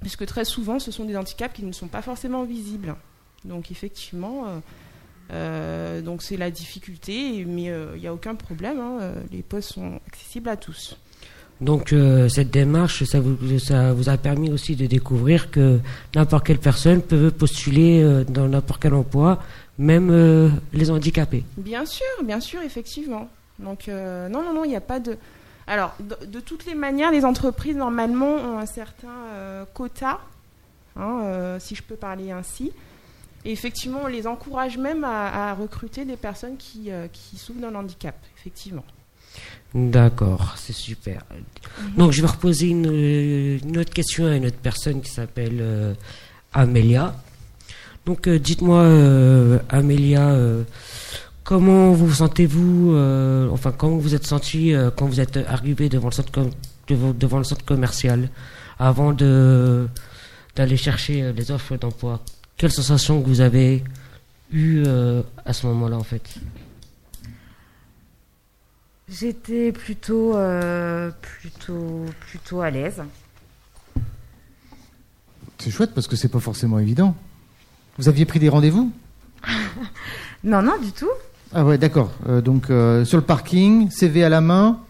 [0.00, 2.94] puisque très souvent, ce sont des handicaps qui ne sont pas forcément visibles.
[3.44, 4.44] Donc, effectivement,
[5.30, 8.80] c'est la difficulté, mais il n'y a aucun problème.
[8.80, 10.96] hein, les postes sont accessibles à tous.
[11.60, 15.80] Donc euh, cette démarche, ça vous, a permis aussi de découvrir que
[16.14, 19.38] n'importe quelle personne peut postuler euh, dans n'importe quel emploi,
[19.78, 21.44] même euh, les handicapés.
[21.56, 23.28] Bien sûr, bien sûr, effectivement.
[23.58, 25.16] Donc, non, non, non, il n'y a pas de.
[25.66, 30.20] Alors, de, toutes les manières, les entreprises, normalement, ont un certain quota,
[30.94, 32.70] hein, si je peux parler ainsi.
[33.46, 36.90] Et effectivement, on les encourage même à, recruter des personnes qui
[37.38, 38.84] souffrent d'un handicap, effectivement.
[39.74, 41.22] D'accord, c'est super.
[41.98, 45.58] Donc je vais reposer une, euh, une autre question à une autre personne qui s'appelle
[45.60, 45.94] euh,
[46.54, 47.14] Amélia.
[48.06, 50.62] Donc euh, dites-moi, euh, Amélia, euh,
[51.44, 52.96] comment vous sentez-vous,
[53.52, 56.50] enfin comment vous êtes senti quand vous êtes arrivé devant le centre, com-
[56.88, 58.30] devant, devant le centre commercial
[58.78, 59.88] avant de
[60.54, 62.20] d'aller chercher les offres d'emploi?
[62.56, 63.84] Quelle sensation que vous avez
[64.52, 64.84] eue
[65.44, 66.22] à ce moment-là en fait?
[69.08, 73.02] J'étais plutôt, euh, plutôt, plutôt à l'aise.
[75.58, 77.14] C'est chouette parce que c'est pas forcément évident.
[77.98, 78.92] Vous aviez pris des rendez-vous?
[80.44, 81.08] Non, non, du tout.
[81.52, 82.12] Ah ouais, d'accord.
[82.28, 84.80] Euh, donc euh, sur le parking, CV à la main,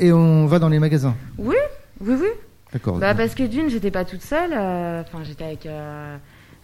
[0.00, 1.14] et on va dans les magasins.
[1.36, 1.54] Oui,
[2.00, 2.28] oui, oui.
[2.72, 2.98] D'accord.
[2.98, 4.52] Bah, parce que d'une, j'étais pas toute seule.
[4.52, 5.68] Enfin, j'étais avec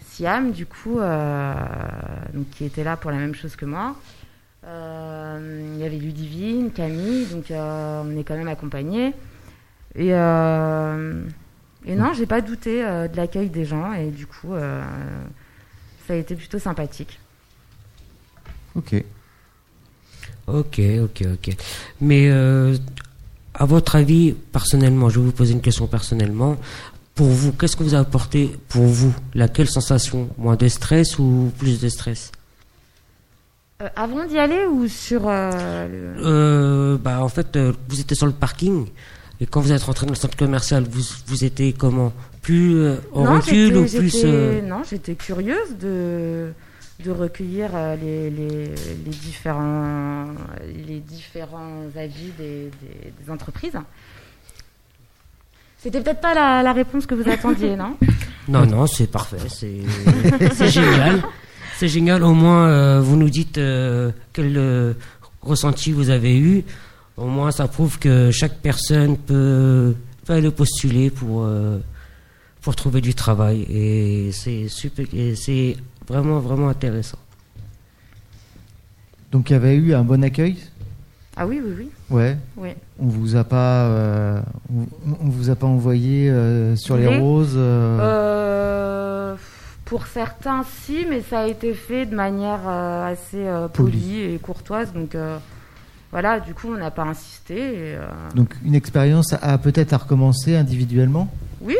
[0.09, 0.95] Siam, du coup,
[2.33, 3.95] donc, qui était là pour la même chose que moi.
[4.65, 9.13] Euh, Il y avait Ludivine, Camille, donc euh, on est quand même accompagnés.
[9.95, 11.23] Et, euh,
[11.85, 14.53] et non, j'ai pas douté de l'accueil des gens, et du coup,
[16.07, 17.19] ça a été plutôt sympathique.
[18.75, 19.03] Ok.
[20.47, 21.55] Ok, ok, ok.
[22.01, 22.29] Mais
[23.53, 26.57] à votre avis, personnellement, je vais vous poser une question personnellement.
[27.13, 29.13] Pour vous, qu'est-ce que vous a apporté pour vous?
[29.33, 30.29] Laquelle sensation?
[30.37, 32.31] Moins de stress ou plus de stress?
[33.81, 35.51] Euh, Avant d'y aller ou sur euh,
[36.19, 38.87] euh, bah, En fait, vous étiez sur le parking
[39.41, 42.13] et quand vous êtes rentré dans le centre commercial, vous, vous étiez comment?
[42.41, 44.23] Plus en recul ou plus
[44.63, 46.51] Non, j'étais curieuse de
[47.03, 50.27] de recueillir les, les, les, différents,
[50.87, 52.71] les différents avis des,
[53.19, 53.77] des entreprises.
[55.77, 56.33] C'était peut-être pas
[56.63, 57.97] la, réponse que vous attendiez, non?
[58.47, 61.21] Non, non, c'est parfait, c'est génial.
[61.77, 64.93] C'est génial, au moins euh, vous nous dites euh, quel euh,
[65.41, 66.63] ressenti vous avez eu.
[67.17, 71.47] Au moins ça prouve que chaque personne peut, peut aller postuler pour,
[72.61, 73.65] pour trouver du travail.
[73.69, 77.19] Et c'est super, c'est vraiment, vraiment intéressant.
[79.31, 80.57] Donc il y avait eu un bon accueil?
[81.37, 81.89] Ah oui, oui, oui.
[82.09, 82.37] Ouais.
[82.55, 82.69] Oui.
[82.97, 84.41] On vous a pas, euh,
[85.21, 87.55] on, vous a pas envoyé euh, sur les roses.
[87.57, 89.35] Euh?
[89.85, 95.15] Pour certains, si, mais ça a été fait de manière assez polie et courtoise, donc.
[96.11, 97.95] voilà, du coup, on n'a pas insisté.
[98.33, 101.31] Donc, une expérience à peut-être à recommencer individuellement?
[101.61, 101.77] Oui.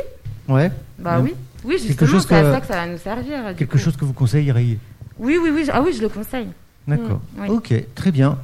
[0.47, 0.71] Ouais.
[0.99, 1.33] Bah oui.
[1.63, 3.55] Oui, justement, c'est à ça que ça va nous servir.
[3.57, 4.77] Quelque chose que vous conseilleriez
[5.17, 5.67] Oui, oui, oui.
[5.73, 6.49] Ah oui, je le conseille.
[6.87, 7.19] D'accord.
[7.35, 8.37] Mm, ok, très bien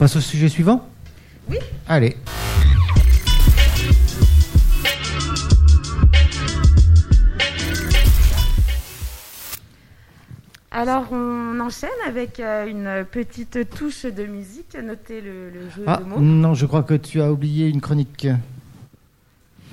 [0.00, 0.88] passe au sujet suivant?
[1.50, 1.58] Oui.
[1.86, 2.16] Allez.
[10.70, 14.76] Alors, on enchaîne avec euh, une petite touche de musique.
[14.80, 16.20] Notez le, jeu ah, de mots.
[16.20, 18.28] Non, je crois que tu as oublié une chronique.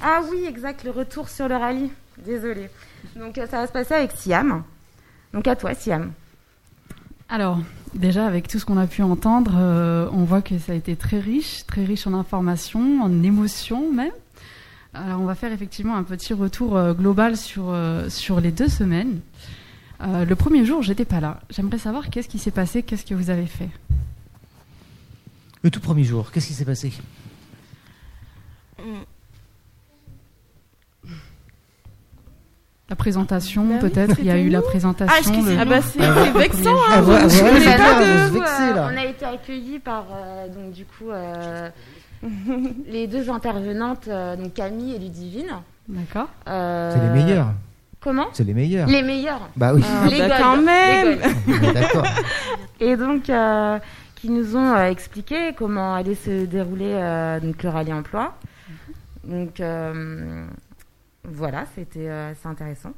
[0.01, 1.91] Ah oui, exact, le retour sur le rallye.
[2.25, 2.69] Désolée.
[3.15, 4.63] Donc, euh, ça va se passer avec Siam.
[5.33, 6.11] Donc, à toi, Siam.
[7.29, 7.59] Alors,
[7.93, 10.95] déjà, avec tout ce qu'on a pu entendre, euh, on voit que ça a été
[10.95, 14.11] très riche, très riche en informations, en émotions même.
[14.93, 18.69] Alors, on va faire effectivement un petit retour euh, global sur, euh, sur les deux
[18.69, 19.19] semaines.
[19.99, 21.39] Le premier jour, j'étais pas là.
[21.49, 23.69] J'aimerais savoir qu'est-ce qui s'est passé, qu'est-ce que vous avez fait.
[25.63, 26.93] Le tout premier jour, qu'est-ce qui s'est passé?
[32.89, 34.15] La présentation, bah peut-être.
[34.19, 35.13] Il y a eu la présentation.
[35.13, 36.73] Ah, ah bah c'est vexant.
[36.89, 37.03] Hein,
[38.93, 41.69] on a été accueillis par euh, donc du coup euh,
[42.87, 45.49] les deux intervenantes, euh, donc Camille et Ludivine.
[45.89, 46.29] D'accord.
[46.45, 47.51] c'est les meilleurs.
[47.99, 48.87] Comment C'est les meilleurs.
[48.87, 49.49] Les meilleurs.
[49.55, 49.83] Bah oui.
[49.85, 51.19] Ah, les bah quand même.
[51.73, 52.05] D'accord.
[52.79, 53.31] Et donc
[54.15, 56.93] qui nous ont expliqué comment allait se dérouler
[57.41, 58.35] donc le rallye emploi.
[59.23, 59.59] Donc
[61.27, 62.93] voilà, c'était euh, assez intéressant.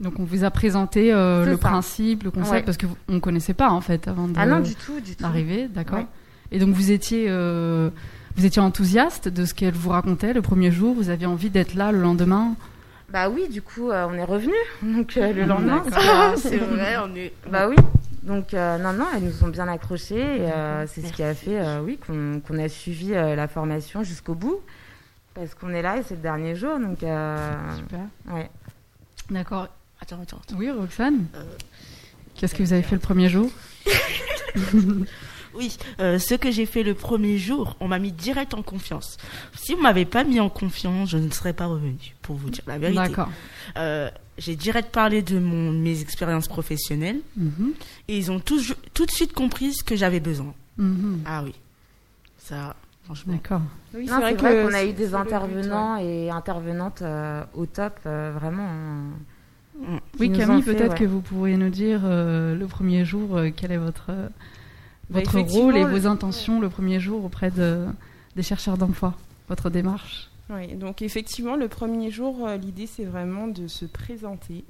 [0.00, 3.70] Donc on vous a présenté euh, le principe, le concept, parce qu'on ne connaissait pas
[3.70, 6.04] en fait avant ah non, du tout, du d'arriver, d'accord.
[6.50, 7.90] Et donc vous étiez, euh,
[8.36, 10.94] vous étiez enthousiaste de ce qu'elle vous racontait le premier jour.
[10.94, 12.56] Vous aviez envie d'être là le lendemain.
[13.12, 15.84] Bah oui, du coup on est revenu donc le lendemain.
[16.36, 17.32] c'est vrai, on est.
[17.50, 17.76] Bah oui.
[18.22, 20.48] Donc non non, elles nous ont bien accrochés.
[20.86, 24.60] c'est ce qui a fait, oui, qu'on a suivi la formation jusqu'au bout.
[25.34, 27.02] Parce qu'on est là et c'est le dernier jour, donc.
[27.02, 28.00] Euh, Super.
[28.30, 28.50] Ouais.
[29.30, 29.68] D'accord.
[30.00, 31.44] Attends, attends, Oui, Roxane euh,
[32.34, 33.50] Qu'est-ce que vous avez fait le premier jour
[35.54, 39.16] Oui, euh, ce que j'ai fait le premier jour, on m'a mis direct en confiance.
[39.54, 42.64] Si vous m'avez pas mis en confiance, je ne serais pas revenu, pour vous dire
[42.66, 43.00] la vérité.
[43.00, 43.28] D'accord.
[44.38, 47.72] j'ai direct parlé de mon, mes expériences professionnelles mhm.
[48.08, 48.60] et ils ont tout,
[48.94, 50.54] tout de suite compris ce que j'avais besoin.
[50.78, 51.22] Mhm.
[51.26, 51.54] Ah oui,
[52.38, 52.74] ça,
[53.26, 53.60] D'accord.
[53.94, 58.68] Oui, c'est vrai, qu'on a eu des intervenants et intervenantes euh, au top, euh, vraiment.
[59.78, 59.98] Mm.
[60.20, 64.10] Oui, Camille, peut-être que vous pourriez nous dire euh, le premier jour quel est votre,
[65.10, 67.86] bah, votre rôle et vos intentions le premier jour auprès de,
[68.36, 69.14] des chercheurs d'emploi,
[69.48, 70.30] votre démarche.
[70.50, 74.64] Oui, donc effectivement, le premier jour, l'idée c'est vraiment de se présenter,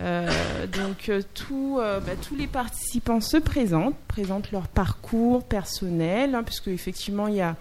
[0.00, 6.34] euh, donc euh, tout, euh, bah, tous les participants se présentent, présentent leur parcours personnel,
[6.34, 7.56] hein, puisque effectivement il y a,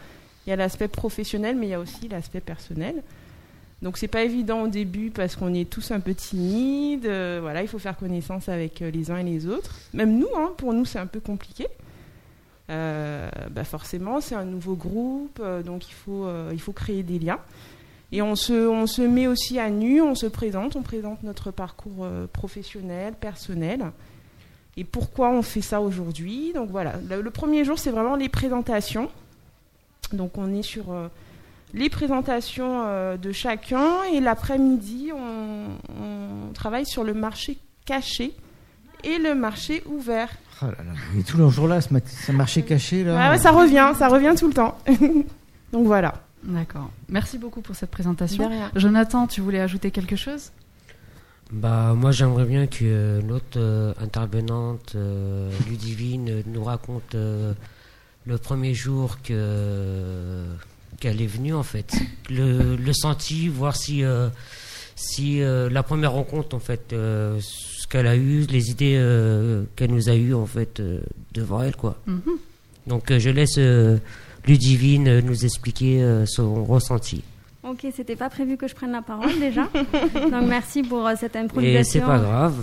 [0.45, 3.01] y a l'aspect professionnel, mais il y a aussi l'aspect personnel.
[3.81, 7.05] Donc c'est pas évident au début parce qu'on est tous un peu timides.
[7.05, 9.75] voilà, il faut faire connaissance avec les uns et les autres.
[9.93, 11.67] Même nous, hein, pour nous c'est un peu compliqué.
[12.67, 17.39] bah forcément, c'est un nouveau groupe, donc il faut, il faut créer des liens.
[18.11, 21.51] Et on se, on se met aussi à nu, on se présente, on présente notre
[21.51, 23.91] parcours euh, professionnel, personnel.
[24.77, 26.53] Et pourquoi on fait ça aujourd'hui?
[26.53, 29.09] Donc voilà, le, premier jour, c'est vraiment les présentations.
[30.13, 31.09] Donc on est sur euh,
[31.73, 34.03] les présentations euh, de chacun.
[34.13, 38.33] Et l'après-midi, on, travaille sur le marché caché
[39.03, 40.29] et le marché ouvert.
[40.61, 43.15] Oh là est tout le jour là, ce, ce marché caché là.
[43.15, 44.75] Ouais, ouais, ça revient, ça revient tout le temps.
[45.71, 46.15] Donc voilà.
[46.43, 46.89] D'accord.
[47.09, 48.49] Merci beaucoup pour cette présentation.
[48.75, 50.51] Jonathan, tu voulais ajouter quelque chose?
[51.51, 57.53] Bah, moi, j'aimerais bien que notre euh, intervenante, euh, Ludivine, nous raconte euh,
[58.25, 60.43] le premier jour que
[60.99, 61.93] qu'elle est venue, en fait.
[62.29, 64.29] Le, le senti, voir si, euh,
[64.95, 68.95] si euh, la première rencontre, en fait, euh, ce qu'elle a eu, les idées
[69.75, 70.81] qu'elle nous a eues, en fait,
[71.33, 71.97] devant elle, quoi.
[72.05, 72.21] Mhm.
[72.87, 73.59] Donc, je laisse
[74.45, 77.23] Ludivine nous expliquer son ressenti.
[77.63, 79.63] Ok, c'était pas prévu que je prenne la parole déjà.
[80.13, 82.01] donc merci pour euh, cette Et improvisation.
[82.01, 82.55] c'est pas grave.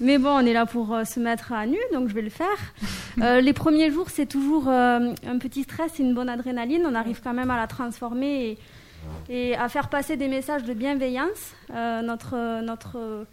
[0.00, 2.30] Mais bon, on est là pour euh, se mettre à nu, donc je vais le
[2.30, 2.46] faire.
[3.22, 6.82] Euh, les premiers jours, c'est toujours un petit stress et une bonne adrénaline.
[6.84, 8.58] On arrive quand même à la transformer et,
[9.30, 11.54] et à faire passer des messages de bienveillance.
[11.70, 13.24] Notre, notre,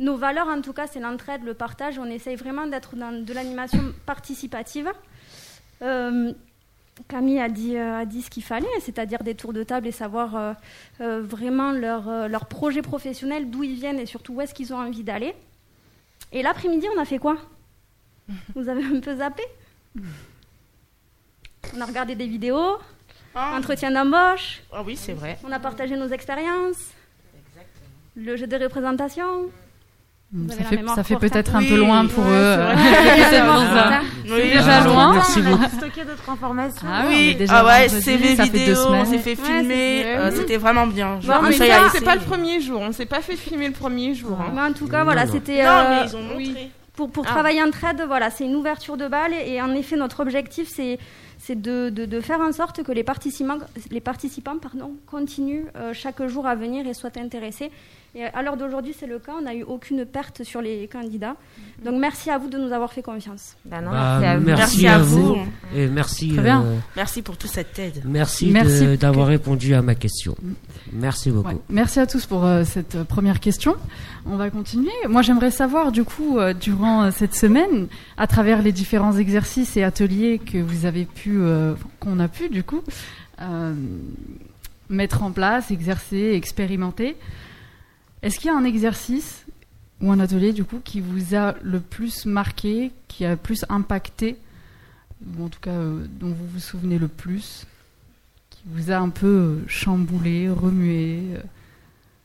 [0.00, 2.00] nos valeurs, en tout cas, c'est l'entraide, le partage.
[2.00, 4.90] On essaye vraiment d'être dans de l'animation participative.
[7.08, 9.92] Camille a dit, euh, a dit ce qu'il fallait, c'est-à-dire des tours de table et
[9.92, 10.52] savoir euh,
[11.00, 14.78] euh, vraiment leur, leur projet professionnel, d'où ils viennent et surtout où est-ce qu'ils ont
[14.78, 15.34] envie d'aller.
[16.32, 17.36] Et l'après-midi, on a fait quoi?
[18.54, 19.42] Vous avez un peu zappé?
[21.74, 22.78] On a regardé des vidéos,
[23.34, 25.38] Ah, entretien d'embauche, ah oui, c'est vrai.
[25.44, 26.92] on a partagé nos expériences,
[28.16, 29.50] le jeu de représentation.
[30.48, 32.56] Ça fait, ça peut-être un Oui, peu loin pour ouais, eux.
[33.28, 33.40] c'est
[34.30, 35.14] euh, déjà loin.
[35.14, 35.64] Merci beaucoup.
[35.76, 36.86] stocker d'autres informations.
[36.88, 40.02] Ah oui, on ah ouais, CV ça fait deux vidéo, on s'est fait Ouais, filmer,
[40.06, 41.18] euh, c'était vraiment bien.
[41.26, 42.80] Non, mais a c'est pas le premier jour.
[42.80, 44.38] On s'est pas fait filmer le premier jour.
[44.40, 44.52] hein.
[44.54, 45.64] Mais en tout cas, voilà, c'était.
[45.64, 46.46] Non, mais ils ont oui.
[46.50, 46.70] montré.
[46.94, 47.30] pour, pour Ah.
[47.30, 50.68] travailler en trade, voilà, c'est une ouverture de balle et, et en effet notre objectif
[50.72, 50.98] c'est
[51.38, 53.58] c'est de, de, de faire en sorte que les participants,
[53.90, 57.70] les participants pardon, continuent euh, chaque jour à venir et soient intéressés.
[58.16, 59.32] Et à l'heure d'aujourd'hui, c'est le cas.
[59.38, 61.36] On n'a eu aucune perte sur les candidats.
[61.84, 63.56] Donc merci à vous de nous avoir fait confiance.
[63.64, 64.44] Bah non, Bah, merci à vous.
[64.46, 65.34] merci, Merci à à vous.
[65.34, 65.36] vous.
[65.76, 66.62] Et merci, Très bien.
[66.64, 68.02] euh, Merci pour toute cette aide.
[68.04, 70.34] merci, Merci de- que- d'avoir répondu à ma question.
[70.92, 71.48] Merci beaucoup.
[71.50, 71.56] Ouais.
[71.68, 73.76] Merci à tous pour euh, cette euh, première question.
[74.26, 74.90] On va continuer.
[75.08, 79.76] Moi, j'aimerais savoir, du coup, euh, durant euh, cette semaine, à travers les différents exercices
[79.76, 82.82] et ateliers que vous avez pu, euh, qu'on a pu, du coup,
[83.40, 83.72] euh,
[84.88, 87.16] mettre en place, exercer, expérimenter,
[88.22, 89.44] est-ce qu'il y a un exercice
[90.00, 93.64] ou un atelier, du coup, qui vous a le plus marqué, qui a le plus
[93.68, 94.36] impacté,
[95.38, 97.66] ou en tout cas, euh, dont vous vous souvenez le plus
[98.48, 101.20] qui vous a un peu euh, chamboulé, remué.
[101.36, 101.40] euh.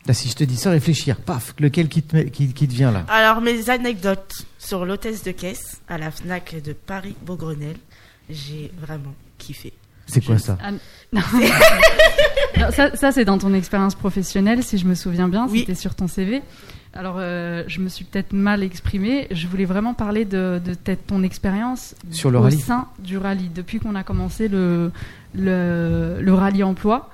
[0.08, 2.74] Là, si je te dis ça, réfléchir, paf, lequel qui te, met- qui, qui te
[2.74, 3.06] vient là?
[3.10, 7.78] Alors, mes anecdotes sur l'hôtesse de caisse à la FNAC de Paris-Beaugrenelle,
[8.30, 9.74] j'ai vraiment kiffé.
[10.08, 10.58] C'est quoi ça?
[10.62, 10.72] Ah,
[12.72, 15.60] ça, ça, c'est dans ton expérience professionnelle, si je me souviens bien, Oui.
[15.60, 16.42] c'était sur ton CV.
[16.94, 19.28] Alors, euh, je me suis peut-être mal exprimée.
[19.32, 22.58] Je voulais vraiment parler de, de peut-être ton expérience Sur le au rallye.
[22.60, 23.50] sein du rallye.
[23.54, 24.92] Depuis qu'on a commencé le,
[25.34, 27.10] le, le rallye emploi,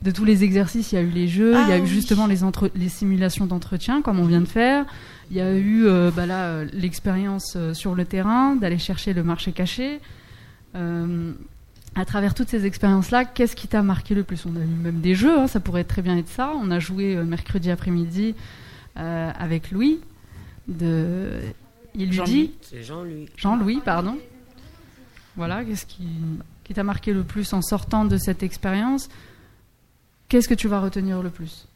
[0.00, 1.82] de tous les exercices, il y a eu les jeux, il y a Ah eu
[1.82, 1.86] oui.
[1.86, 4.84] justement les, entre- les simulations d'entretien, comme on vient de faire.
[5.30, 9.12] Il y a eu euh, bah là, euh, l'expérience euh, sur le terrain, d'aller chercher
[9.12, 10.00] le marché caché.
[10.74, 11.32] Euh,
[11.94, 14.46] à travers toutes ces expériences-là, qu'est-ce qui t'a marqué le plus?
[14.46, 16.52] On a eu même des jeux, hein, ça pourrait très bien être ça.
[16.56, 18.34] On a joué euh, mercredi après-midi
[18.98, 20.00] euh, avec Louis
[20.68, 21.40] de
[21.94, 22.32] Il lui Jean-Louis.
[22.48, 23.28] dit C'est Jean-Louis.
[23.36, 24.16] Jean-Louis, pardon.
[25.36, 26.06] Voilà, qu'est-ce qui,
[26.64, 29.08] qui t'a marqué le plus en sortant de cette expérience?
[30.28, 31.66] Qu'est-ce que tu vas retenir le plus?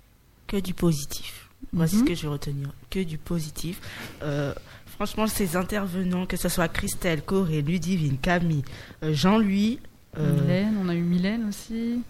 [0.46, 1.48] Que du positif.
[1.72, 2.00] Voici Mhm.
[2.02, 2.68] ce que je vais retenir.
[2.90, 3.80] Que du positif.
[4.22, 4.54] Euh,
[4.86, 8.62] franchement, ces intervenants, que ce soit Christelle, Corée, Ludivine, Camille,
[9.02, 9.78] Jean-Louis.
[10.18, 12.02] Euh, Mylène, on a eu Mylène aussi.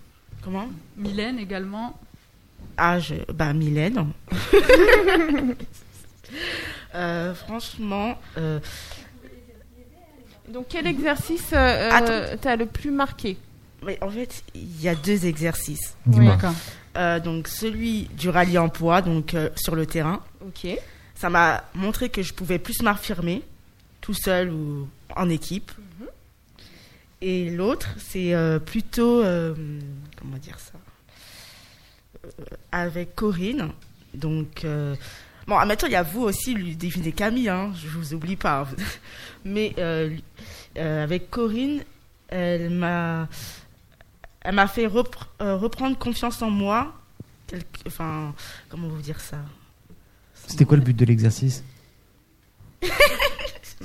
[0.42, 0.68] Comment?
[0.96, 1.98] Mylène également.
[2.76, 4.06] Ah, je, bah, Mylène.
[6.94, 8.58] Euh, franchement, euh,
[10.48, 13.36] Donc quel exercice euh, t'as le plus marqué?
[13.84, 15.96] Mais en fait, il y a deux exercices.
[16.96, 20.66] Euh, donc celui du rallye emploi, donc euh, sur le terrain, Ok.
[21.14, 23.42] ça m'a montré que je pouvais plus m'affirmer,
[24.00, 25.70] tout seul ou en équipe.
[27.28, 29.52] Et l'autre, c'est euh, plutôt, euh,
[30.16, 30.78] comment dire ça,
[32.24, 32.28] Euh,
[32.70, 33.72] avec Corinne.
[34.14, 34.94] Donc, euh,
[35.48, 38.68] bon, admettons, il y a vous aussi, Ludivine et Camille, hein, je vous oublie pas.
[39.44, 39.74] Mais
[40.76, 41.82] avec Corinne,
[42.28, 43.28] elle m'a,
[44.42, 46.94] elle m'a fait repr- reprendre confiance en moi.
[47.48, 48.34] Quelque- Enfin,
[48.68, 49.38] comment vous dire ça?
[50.46, 51.64] C'était quoi le but de l'exercice?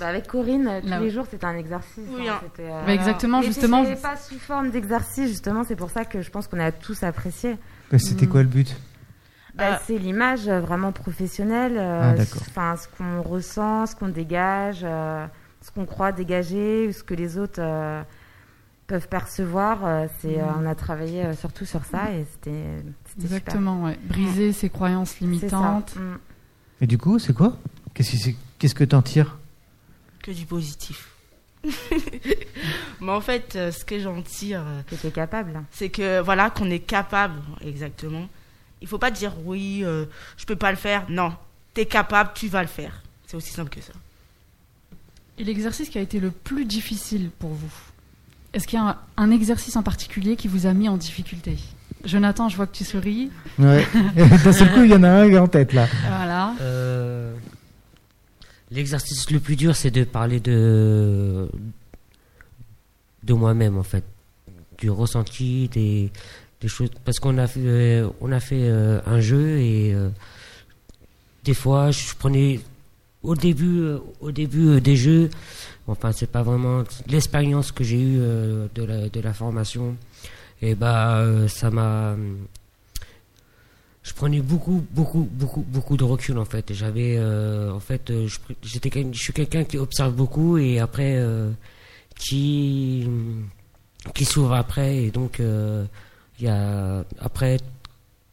[0.02, 1.10] Bah, avec Corinne, euh, tous Là, les ouais.
[1.12, 2.04] jours, c'était un exercice.
[2.12, 2.40] Oui, hein, hein.
[2.44, 3.86] c'était, euh, Bah, exactement, mais justement.
[3.86, 5.64] C'était pas sous forme d'exercice, justement.
[5.64, 7.58] C'est pour ça que je pense qu'on a tous apprécié.
[7.92, 8.30] Bah, C'était Mm.
[8.30, 8.76] quoi le but?
[9.54, 15.86] Bah, C'est l'image vraiment professionnelle, ah, enfin ce qu'on ressent, ce qu'on dégage, ce qu'on
[15.86, 17.62] croit dégager, ce que les autres
[18.88, 20.08] peuvent percevoir.
[20.22, 20.56] c'est, mm.
[20.62, 22.64] on a travaillé surtout sur ça et c'était,
[23.22, 24.00] Exactement, ouais.
[24.08, 25.96] briser ses croyances limitantes.
[25.96, 26.18] Mm.
[26.84, 27.58] Et du coup, c'est quoi?
[27.94, 29.38] Qu'est-ce que qu'est-ce que t'en tires?
[30.22, 31.10] Que du positif.
[33.02, 36.22] Mais en fait, euh, ce que j'en tire, euh, que tu es capable, c'est que
[36.22, 38.28] voilà qu'on est capable, exactement.
[38.82, 40.06] Il faut pas dire oui, euh,
[40.38, 41.06] je peux pas le faire.
[41.10, 41.34] Non,
[41.74, 43.02] tu es capable, tu vas le faire.
[43.28, 43.94] C'est aussi simple que ça.
[45.38, 47.72] Et l'exercice qui a été le plus difficile pour vous
[48.54, 51.58] Est-ce qu'il y a un, exercice en particulier qui vous a mis en difficulté?
[52.04, 53.32] Jonathan, je vois que tu souris.
[53.58, 53.88] Ouais.
[54.44, 55.88] D'un seul coup, il y en a un en tête là.
[56.08, 56.54] Voilà.
[58.72, 61.50] L'exercice le plus dur, c'est de parler de
[63.24, 64.04] de moi-même en fait,
[64.80, 66.10] du ressenti, des,
[66.62, 70.10] des choses, parce qu'on a fait, euh, on a fait euh, un jeu et euh,
[71.44, 72.60] des fois, je prenais
[73.24, 73.84] au début,
[74.22, 75.30] au début des jeux,
[75.88, 79.96] enfin c'est pas vraiment l'expérience que j'ai eue de la de la formation,
[80.62, 82.16] et bah ça m'a
[84.04, 86.74] je prenais beaucoup, beaucoup, beaucoup, beaucoup de recul en fait.
[86.74, 88.28] J'avais, euh, en fait, euh,
[88.64, 91.52] j'étais, je suis quelqu'un qui observe beaucoup et après euh,
[92.16, 93.08] qui
[94.16, 97.60] qui s'ouvre après et donc il y a après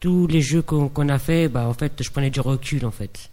[0.01, 3.31] tous les jeux qu'on a fait, bah en fait, je prenais du recul en fait.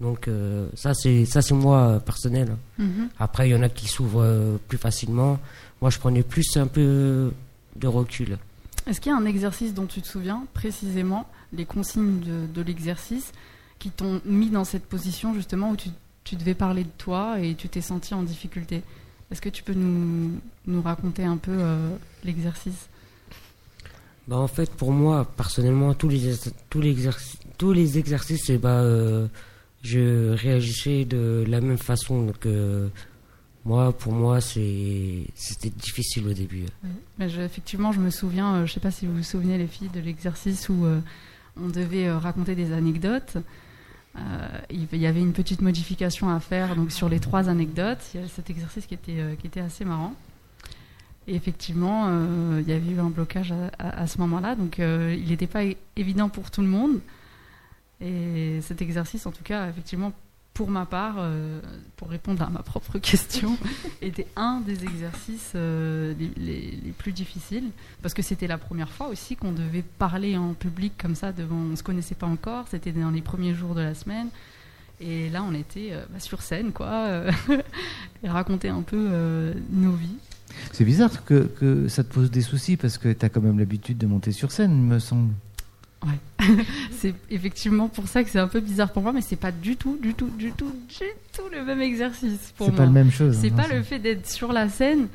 [0.00, 0.28] Donc
[0.74, 2.56] ça c'est ça c'est moi personnel.
[2.78, 3.08] Mm-hmm.
[3.18, 5.40] Après il y en a qui s'ouvrent plus facilement.
[5.80, 7.32] Moi je prenais plus un peu
[7.74, 8.38] de recul.
[8.86, 13.32] Est-ce qu'il y a un exercice dont tu te souviens précisément les consignes de, l'exercice
[13.78, 17.68] qui t'ont mis dans cette position justement où tu, devais parler de toi et tu
[17.68, 18.82] t'es senti en difficulté.
[19.30, 21.94] Est-ce que tu peux nous, nous raconter un peu euh,
[22.24, 22.88] l'exercice?
[24.28, 26.34] Bah en fait, pour moi, personnellement, tous les,
[26.70, 29.26] tous les, exercices, tous les exercices, bah, euh,
[29.82, 32.88] je réagissais de la même façon que
[33.64, 36.66] moi, pour moi, c'était difficile au début.
[37.18, 39.66] Mais effectivement, je me souviens, euh, je ne sais pas si vous vous souvenez, les
[39.66, 40.86] filles, de l'exercice où
[41.60, 43.36] on devait euh, raconter des anecdotes.
[44.16, 44.20] Euh,
[44.70, 48.00] il y avait une petite modification à faire donc sur les trois anecdotes.
[48.14, 50.14] Il y a cet exercice qui était, euh, qui était assez marrant.
[51.26, 52.08] Et effectivement,
[52.58, 55.60] il y avait eu un blocage à, ce moment-là, donc il n'était pas
[55.94, 56.98] évident pour tout le monde.
[58.00, 60.12] Et cet exercice, en tout cas, effectivement,
[60.54, 61.60] pour ma part, euh,
[61.96, 63.56] pour répondre à ma propre question,
[64.02, 67.70] était un des exercices euh, les, plus difficiles,
[68.02, 71.56] parce que c'était la première fois aussi qu'on devait parler en public comme ça, devant,
[71.56, 74.28] on ne se connaissait pas encore, c'était dans les premiers jours de la semaine,
[75.00, 77.22] et là on était euh, bah, sur scène, quoi,
[78.22, 80.18] et raconter un peu nos vies.
[80.72, 83.58] C'est bizarre que, que, ça te pose des soucis, parce que tu as quand même
[83.58, 85.32] l'habitude de monter sur scène, me semble.
[86.04, 86.46] Ouais.
[86.92, 89.76] c'est effectivement pour ça que c'est un peu bizarre pour moi, mais c'est pas du
[89.76, 92.74] tout, du tout, du tout, du tout le même exercice pour moi.
[92.74, 93.38] C'est pas la même chose.
[93.40, 95.08] C'est hein, pas le fait d'être sur la scène,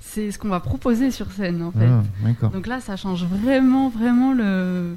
[0.00, 1.88] c'est ce qu'on va proposer sur scène en fait.
[2.42, 4.96] Ah, Donc là, ça change vraiment, vraiment le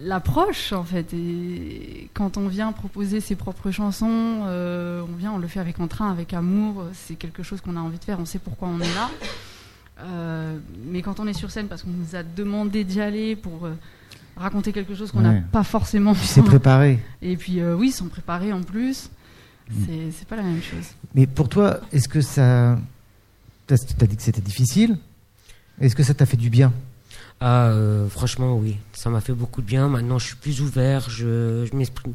[0.00, 1.12] l'approche en fait.
[1.12, 5.78] Et quand on vient proposer ses propres chansons, euh, on vient, on le fait avec
[5.80, 6.84] entrain, avec amour.
[6.92, 8.18] C'est quelque chose qu'on a envie de faire.
[8.20, 9.10] On sait pourquoi on est là.
[10.00, 13.66] Euh, mais quand on est sur scène, parce qu'on nous a demandé d'y aller pour
[13.66, 13.74] euh,
[14.36, 16.14] raconter quelque chose qu'on n'a pas forcément.
[16.14, 16.98] C'est préparé.
[17.22, 19.10] Et puis euh, oui, sans préparer en plus,
[19.70, 20.10] mm.
[20.12, 20.86] c'est pas la même chose.
[21.14, 22.78] Mais pour toi, est-ce que ça.
[23.66, 24.98] Tu as dit que c'était difficile?
[25.80, 26.72] Est-ce que ça t'a fait du bien?
[27.40, 28.76] Ah, euh, franchement, oui.
[28.92, 29.88] Ça m'a fait beaucoup de bien.
[29.88, 31.08] Maintenant, je suis plus ouvert.
[31.08, 32.12] Je, je m'exprime.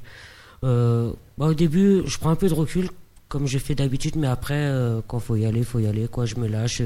[0.64, 2.90] Euh, bah, au début, je prends un peu de recul,
[3.28, 4.72] comme je fais d'habitude, mais après,
[5.08, 6.08] quand faut y aller, faut y aller.
[6.08, 6.84] Quoi, je me lâche.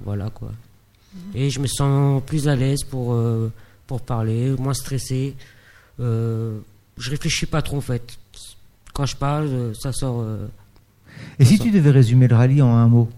[0.00, 0.52] voilà, quoi.
[1.14, 1.18] Mm.
[1.36, 3.14] Et je me sens plus à l'aise pour
[3.86, 5.34] pour parler, moins stressé.
[6.00, 6.58] Euh,
[6.98, 8.18] je réfléchis pas trop en fait.
[8.92, 10.20] Quand je parle, euh, ça sort.
[10.20, 10.46] Euh,
[11.38, 13.10] Et si tu devais résumer le rallye en un mot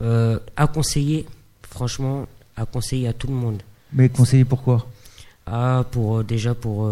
[0.00, 1.26] euh, À conseiller,
[1.68, 3.62] franchement, à conseiller à tout le monde.
[3.92, 4.86] Mais conseiller pourquoi
[5.46, 6.88] Ah, pour déjà pour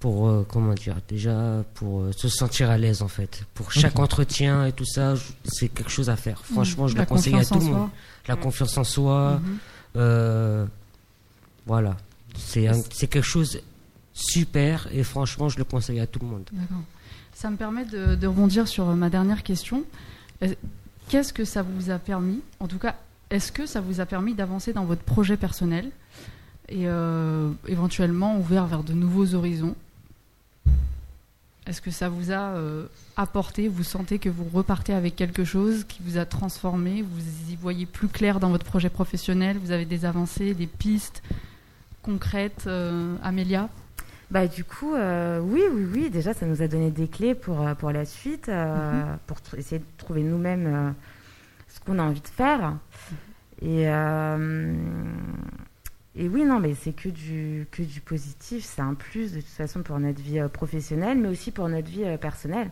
[0.00, 4.72] pour comment dire déjà pour se sentir à l'aise en fait pour chaque entretien et
[4.72, 5.14] tout ça
[5.44, 6.52] c'est quelque chose à faire mmh.
[6.54, 7.88] franchement je le conseille à tout le monde
[8.28, 9.58] la confiance en soi mmh.
[9.98, 10.66] Euh,
[11.66, 11.96] voilà.
[12.36, 12.68] C'est
[13.08, 13.60] quelque chose
[14.12, 16.48] super et franchement, je le conseille à tout le monde.
[17.34, 19.84] Ça me permet de, rebondir sur ma dernière question.
[21.08, 22.96] Qu'est-ce que ça vous a permis En tout cas,
[23.30, 25.90] est-ce que ça vous a permis d'avancer dans votre projet personnel
[26.68, 29.74] et euh, éventuellement ouvert vers de nouveaux horizons
[31.68, 35.84] est-ce que ça vous a euh, apporté Vous sentez que vous repartez avec quelque chose
[35.84, 39.84] qui vous a transformé Vous y voyez plus clair dans votre projet professionnel Vous avez
[39.84, 41.22] des avancées, des pistes
[42.02, 42.68] concrètes,
[43.22, 43.68] Amélia?
[44.30, 46.10] Bah, du coup, oui, oui, oui.
[46.10, 49.18] Déjà, ça nous a donné des clés pour, pour la suite, mhm.
[49.26, 50.94] pour essayer de trouver nous-mêmes
[51.68, 52.76] ce qu'on a envie de faire.
[53.60, 53.86] Et,
[56.18, 58.64] et oui, non, mais c'est que du, que du positif.
[58.64, 62.04] C'est un plus, de toute façon, pour notre vie professionnelle, mais aussi pour notre vie
[62.20, 62.70] personnelle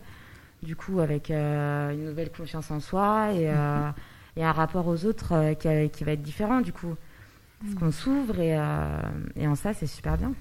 [0.62, 3.92] du coup, avec euh, une nouvelle confiance en soi et, euh, mhm.
[4.36, 6.94] et un rapport aux autres euh, qui, qui, va être différent, du coup.
[7.61, 7.78] Parce mhm.
[7.78, 8.59] qu'on s'ouvre et,
[9.36, 10.32] et, en ça, c'est super bien.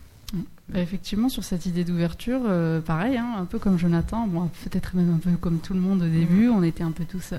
[0.68, 2.42] Bah, effectivement, sur cette idée d'ouverture,
[2.84, 6.02] pareil, hein, un peu comme Jonathan, bon, peut-être même un peu comme tout le monde
[6.02, 6.56] au début, mhm.
[6.56, 7.34] on était un peu tous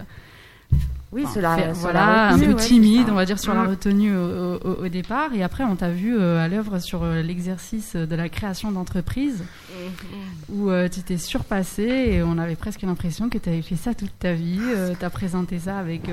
[1.12, 5.32] oui, cela, voilà, un peu timide, on va dire, sur la retenue au, départ.
[5.34, 9.44] Et après, on t'a vu euh, à l'œuvre sur euh, l'exercice de la création d'entreprise,
[9.44, 10.52] mm-hmm.
[10.52, 13.94] où euh, tu t'es surpassé et on avait presque l'impression que tu avais fait ça
[13.94, 14.60] toute ta vie.
[14.98, 16.10] tu as présenté ça avec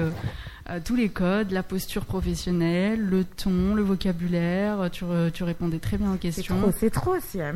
[0.86, 4.90] tous les codes, la posture professionnelle, le ton, le vocabulaire.
[4.92, 6.72] Tu, tu répondais très bien aux questions.
[6.80, 7.50] C'est trop, c'est trop,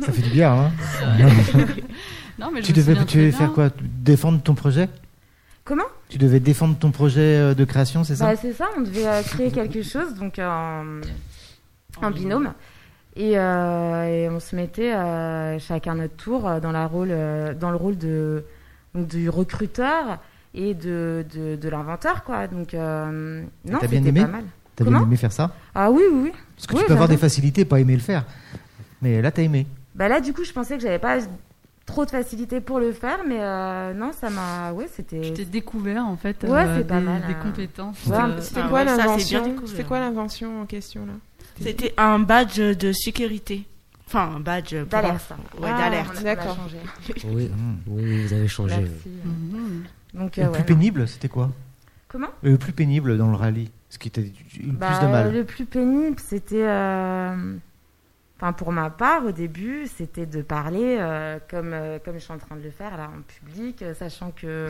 [0.04, 0.70] ça fait du bien, hein
[2.38, 3.70] non, mais Tu devais, tu devais faire quoi?
[3.80, 4.88] Défendre ton projet?
[5.68, 8.80] Comment Tu devais défendre ton projet euh, de création, c'est ça bah, C'est ça, on
[8.80, 11.02] devait euh, créer quelque chose, donc euh,
[12.00, 12.54] en binôme.
[13.14, 14.92] Et, on se mettait
[15.60, 17.12] chacun notre tour dans, la rôle,
[17.60, 18.44] dans le rôle de,
[18.94, 20.18] du recruteur
[20.54, 22.24] et de, de, l'inventeur.
[22.24, 22.46] Quoi.
[22.46, 24.44] Donc, non, c'était bien pas mal.
[24.74, 26.32] T'as bien aimé faire ça Ah oui, oui, oui.
[26.56, 28.24] Parce que tu peux avoir des facilités, pas aimer le faire.
[29.02, 29.66] Mais là, t'as aimé.
[29.94, 31.18] Bah là, du coup, je pensais que j'avais pas
[31.88, 34.72] trop de facilité pour le faire, mais euh, non, ça m'a.
[34.72, 35.22] Ouais, c'était.
[35.22, 37.38] Tu t'es découvert en fait ouais, euh, des, pas mal, des hein.
[37.42, 37.96] compétences.
[38.40, 41.14] C'était quoi l'invention C'était quoi l'invention en question là
[41.60, 43.64] C'était un badge de sécurité.
[44.06, 45.32] Enfin, un badge d'alerte.
[45.58, 46.22] Ouais, ah, d'alerte.
[46.22, 46.56] D'accord.
[47.24, 47.50] oui,
[47.86, 48.86] oui, vous avez changé.
[49.24, 49.84] Mhm.
[50.14, 51.50] Donc, le plus pénible, c'était quoi
[52.06, 54.32] Comment Le plus pénible dans le rallye, ce qui t'a eu
[54.62, 55.32] le bah, plus de mal.
[55.34, 56.64] Le plus pénible, c'était.
[58.40, 62.32] Enfin, pour ma part, au début, c'était de parler euh, comme, euh, comme je suis
[62.32, 64.68] en train de le faire là en public, euh, sachant que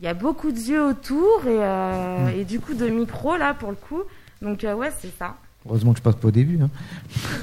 [0.00, 2.40] il y a beaucoup de yeux autour et, mm.
[2.40, 4.02] et, du coup de micro là pour le coup.
[4.40, 5.36] Donc ouais, c'est ça.
[5.66, 6.58] Heureusement que je passe pas au début.
[6.62, 6.70] Hein.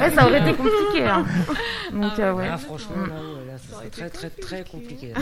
[0.00, 1.06] ouais, ça aurait été compliqué.
[1.06, 1.24] Hein.
[1.92, 2.48] Donc ouais.
[2.50, 3.08] Ah, franchement, mm.
[3.08, 5.14] là, là très très très compliqué.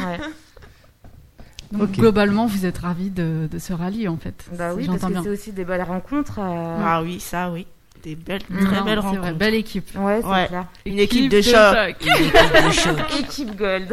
[1.70, 4.46] Donc globalement, vous êtes ravis de, de, ce rallye en fait.
[4.56, 6.40] Bah oui, parce que c'est aussi des belles rencontres.
[6.40, 7.66] Ah oui, ça oui
[8.02, 9.20] des belles, très belles rencontres.
[9.20, 9.88] Vrai, belle équipe.
[9.96, 10.66] Ouais, c'est clair.
[10.86, 11.96] Une équipe, de, choc.
[12.00, 13.20] Une équipe de choc.
[13.20, 13.92] équipe gold.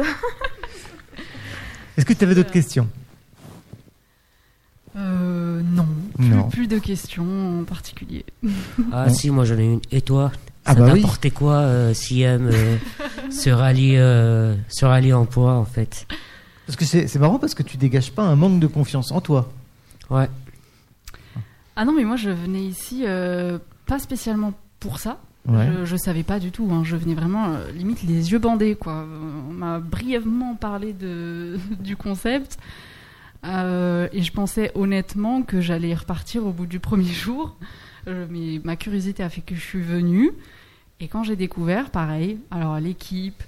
[1.96, 2.88] Est-ce que tu avais d'autres questions
[4.96, 5.86] euh, non.
[6.18, 6.48] non.
[6.48, 8.24] Plus, de questions en particulier.
[8.92, 9.80] Ah si, moi j'en ai une.
[9.92, 10.32] Et toi
[10.64, 12.76] ah Ça bah t'a quoi, euh, Siam, euh,
[13.30, 16.06] ce rallye, euh, ce rallye emploi en fait
[16.66, 19.50] Parce que c'est marrant parce que tu dégages pas un manque de confiance en toi.
[20.10, 20.28] Ouais.
[21.80, 23.58] Ah non, mais moi je venais ici euh,
[23.88, 25.18] pas spécialement pour ça.
[25.46, 26.68] Je, ne savais pas du tout.
[26.70, 26.82] Hein.
[26.84, 28.74] Je venais vraiment euh, limite les yeux bandés.
[28.74, 29.06] Quoi.
[29.48, 32.58] On m'a brièvement parlé de, du concept.
[33.46, 37.56] Euh, et je pensais honnêtement que j'allais repartir au bout du premier jour.
[38.06, 40.32] mais ma curiosité a fait que je suis venue.
[41.00, 43.42] Et quand j'ai découvert, pareil, alors l'équipe,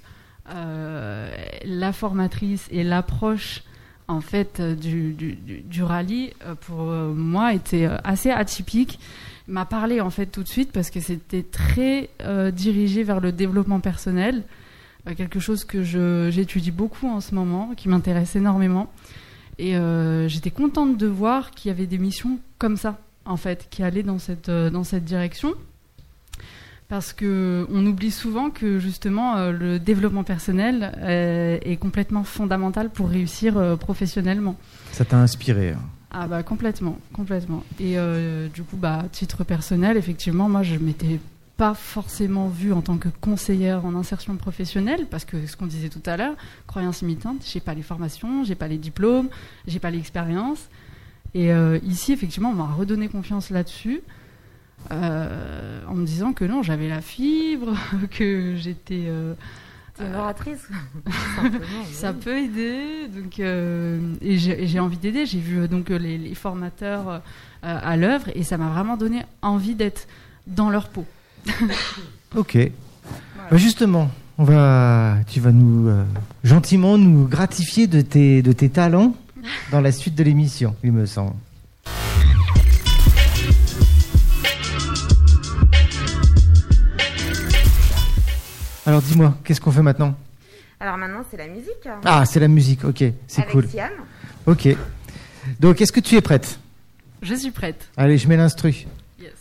[0.49, 1.29] euh,
[1.65, 3.63] la formatrice et l'approche
[4.07, 8.99] en fait du, du, du rallye, pour moi, était assez atypique
[9.51, 13.31] m'a parlé en fait tout de suite parce que c'était très euh, dirigé vers le
[13.31, 14.43] développement personnel,
[15.07, 15.83] euh, quelque chose que
[16.31, 18.91] j'étudie beaucoup en ce moment, qui m'intéresse énormément.
[19.59, 23.67] Et euh, j'étais contente de voir qu'il y avait des missions comme ça, en fait,
[23.69, 25.53] qui allaient dans cette, dans cette direction.
[26.87, 33.77] Parce que on oublie souvent que justement le développement personnel est complètement fondamental pour réussir
[33.79, 34.57] professionnellement.
[34.91, 35.79] Ça t'a inspiré hein
[36.13, 37.63] ah bah complètement, complètement.
[37.79, 41.19] Et euh, du coup, bah, titre personnel, effectivement, moi je m'étais
[41.55, 45.87] pas forcément vue en tant que conseillère en insertion professionnelle, parce que ce qu'on disait
[45.87, 46.35] tout à l'heure,
[46.67, 49.29] croyance limitante, j'ai pas les formations, j'ai pas les diplômes,
[49.67, 50.67] j'ai pas l'expérience.
[51.33, 54.01] Et euh, ici, effectivement, on m'a redonné confiance là-dessus.
[54.91, 57.73] Euh, en me disant que non, j'avais la fibre,
[58.11, 59.05] que j'étais
[60.15, 60.67] oratrice.
[61.91, 63.07] ça peut aider.
[63.07, 65.25] Donc, euh, et j'ai envie d'aider.
[65.25, 67.19] J'ai vu donc les, formateurs euh,
[67.61, 70.07] à l'œuvre et ça m'a vraiment donné envie d'être
[70.47, 71.05] dans leur peau.
[72.35, 72.57] ok.
[73.49, 76.03] Bah, justement, on va, tu vas nous euh,
[76.43, 79.15] gentiment nous gratifier de tes, de tes talents
[79.71, 81.33] dans la suite de l'émission, il me semble.
[88.85, 90.15] Alors dis-moi, qu'est-ce qu'on fait maintenant
[90.79, 91.87] Alors maintenant, c'est la musique.
[92.03, 93.67] Ah, c'est la musique, ok, c'est cool.
[93.69, 93.91] Siam.
[94.45, 94.69] Ok.
[95.59, 96.59] Donc, est-ce que tu es prête?
[97.21, 97.89] Je suis prête.
[97.95, 98.85] Allez, je mets l'instru.
[99.19, 99.33] Yes.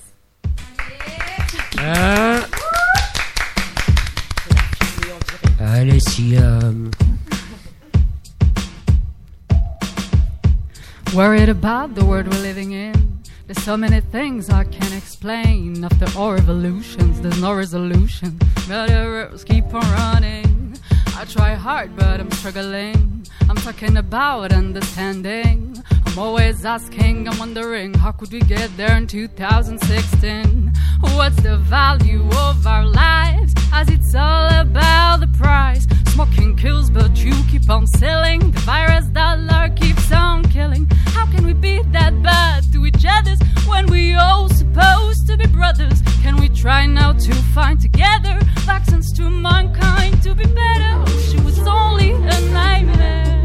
[1.78, 2.40] Ah.
[5.58, 6.90] Allez, Siam.
[11.14, 13.09] Worried about the world we're living in.
[13.50, 15.82] There's so many things I can't explain.
[15.82, 18.38] After all revolutions, there's no resolution.
[18.68, 20.78] Murderers keep on running.
[21.16, 23.26] I try hard, but I'm struggling.
[23.48, 25.82] I'm talking about understanding.
[26.06, 30.72] I'm always asking, I'm wondering, how could we get there in 2016?
[31.00, 33.52] What's the value of our lives?
[33.72, 35.88] As it's all about the price.
[36.14, 38.50] Smoking kills, but you keep on selling.
[38.50, 40.86] The virus dollar keeps on killing.
[41.14, 43.36] How can we be that bad to each other
[43.66, 46.02] when we all supposed to be brothers?
[46.22, 50.92] Can we try now to find together vaccines to mankind to be better?
[51.28, 53.39] She was only a nightmare.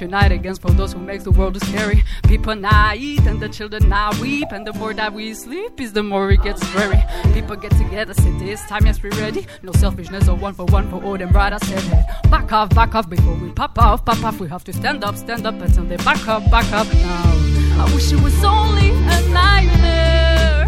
[0.00, 2.02] Must unite against for those who make the world scary.
[2.22, 5.92] People now eat and the children now weep, and the more that we sleep is
[5.92, 7.04] the more it gets scary.
[7.34, 9.46] People get together, say this time, yes, we're ready.
[9.62, 12.70] No selfishness or one for one for all them right, I said hey, Back off,
[12.70, 14.40] back off before we pop off, pop off.
[14.40, 17.84] We have to stand up, stand up until they back up, back up now.
[17.84, 20.64] I wish it was only a nightmare.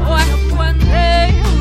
[0.00, 1.57] Oh, I hope one day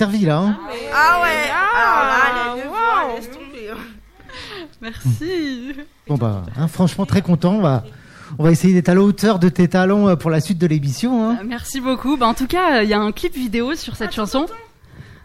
[0.00, 0.38] servi là.
[0.38, 0.56] Hein
[0.94, 1.50] Ah ouais.
[1.52, 2.72] Ah, les deux wow.
[2.72, 3.74] voix, laisse tomber.
[4.80, 5.74] Merci.
[6.08, 7.56] Bon bah, hein, franchement très content.
[7.56, 7.84] On va,
[8.38, 10.66] on va essayer d'être à la hauteur de tes talents euh, pour la suite de
[10.66, 11.28] l'émission.
[11.28, 11.36] Hein.
[11.42, 12.16] Euh, Merci beaucoup.
[12.16, 14.46] Bah, en tout cas, il y a un clip vidéo sur cette chanson.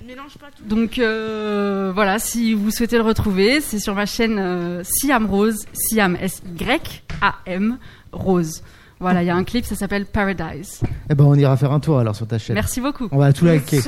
[0.06, 0.66] Mélange pas tout.
[0.66, 5.66] Donc euh, voilà, si vous souhaitez le retrouver, c'est sur ma chaîne euh, Siam Rose,
[5.72, 7.78] Siam S-Y-A-M
[8.12, 8.62] Rose.
[9.00, 10.82] Voilà, il y a un clip, ça s'appelle Paradise.
[11.10, 12.56] Eh ben on ira faire un tour alors sur ta chaîne.
[12.56, 13.08] Merci beaucoup.
[13.12, 13.80] On va tout liker.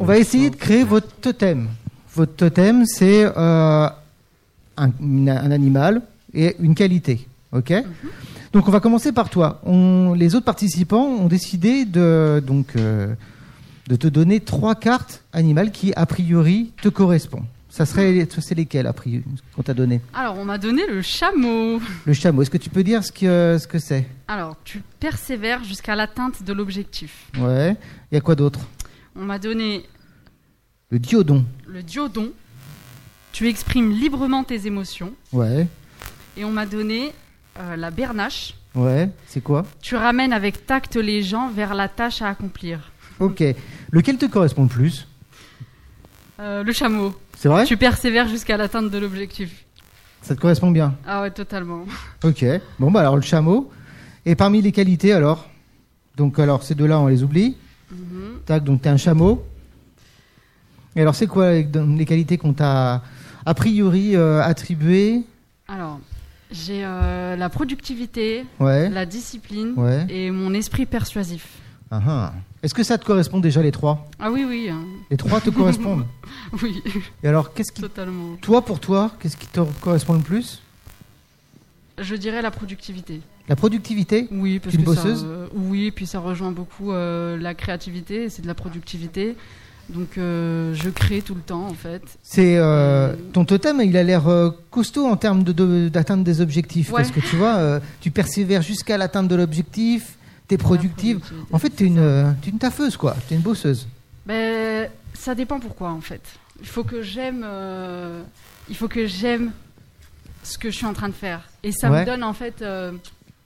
[0.00, 1.68] On va essayer de créer votre totem.
[2.14, 3.86] Votre totem, c'est euh,
[4.78, 6.00] un, animal
[6.32, 7.28] et une qualité.
[7.52, 7.74] Ok?
[8.54, 9.60] Donc on va commencer par toi.
[9.64, 13.14] On- les autres participants ont décidé de, donc, euh,
[13.88, 17.44] de te donner trois cartes animales qui, a priori, te correspondent.
[17.68, 19.22] Ça serait, c'est lesquelles, a priori,
[19.54, 20.00] qu'on t'a donné?
[20.14, 21.78] Alors, on m'a donné le chameau.
[22.06, 22.40] Le chameau.
[22.42, 24.08] Est-ce que tu peux dire ce que ce que c'est?
[24.26, 27.26] Alors, tu persévères jusqu'à l'atteinte de l'objectif.
[27.38, 27.76] Ouais.
[28.10, 28.60] Il y a quoi d'autre?
[29.16, 29.84] On m'a donné
[30.90, 31.44] Le diodon.
[31.66, 32.30] le diodon.
[33.32, 35.12] Tu exprimes librement tes émotions.
[35.32, 35.66] Ouais.
[36.36, 37.12] Et on m'a donné
[37.58, 38.54] euh, la bernache.
[38.74, 39.64] Ouais, c'est quoi?
[39.82, 42.92] Tu ramènes avec tact les gens vers la tâche à accomplir.
[43.18, 43.42] Ok.
[43.90, 45.06] Lequel te correspond le plus?
[46.40, 47.14] Euh, Le chameau.
[47.36, 47.64] C'est vrai?
[47.66, 49.64] Tu persévères jusqu'à l'atteinte de l'objectif.
[50.22, 50.94] Ça te correspond bien?
[51.06, 51.84] Ah ouais, totalement.
[52.24, 52.44] Ok.
[52.78, 53.70] Bon, bah alors le chameau.
[54.26, 55.48] Et parmi les qualités, alors?
[56.16, 57.56] Donc, alors, ces deux-là, on les oublie.
[57.90, 58.40] Mhm.
[58.46, 59.44] Tac, donc t'es un chameau.
[60.96, 63.02] Et alors, c'est quoi les, qualités qu'on t'a
[63.46, 65.22] a priori euh, attribuées
[65.68, 66.00] Alors,
[66.50, 69.74] j'ai euh, la productivité, la discipline
[70.08, 71.46] et mon esprit persuasif.
[71.92, 72.32] Ah, ah.
[72.62, 74.08] Est-ce que ça te correspond déjà les trois?
[74.20, 74.68] Ah oui, oui.
[74.70, 74.84] Hein.
[75.10, 76.06] Les trois te correspondent
[76.62, 76.80] Oui.
[77.22, 77.82] Et alors, qu'est-ce qui.
[77.82, 78.36] Totalement.
[78.40, 80.62] Toi, pour toi, qu'est-ce qui te correspond le plus?
[82.00, 83.20] Je dirais la productivité.
[83.48, 88.28] La productivité Oui, parce que bosseuse ça, oui, puis ça rejoint beaucoup euh, la créativité,
[88.28, 89.36] c'est de la productivité.
[89.88, 92.02] Donc euh, je crée tout le temps en fait.
[92.22, 97.20] C'est euh, ton totem, il a l'air costaud en termes d'atteindre des objectifs parce que
[97.20, 101.20] tu vois, tu persévères jusqu'à l'atteinte de l'objectif t'es productive.
[101.52, 103.14] En fait, une, es une taffeuse, quoi.
[103.28, 103.86] T'es une bosseuse.
[104.26, 106.22] Ben, ça dépend pourquoi, en fait.
[106.60, 107.42] Il faut que j'aime.
[107.44, 108.22] Euh,
[108.68, 109.52] il faut que j'aime
[110.42, 111.42] ce que je suis en train de faire.
[111.62, 112.92] Et ça me donne, en fait, euh,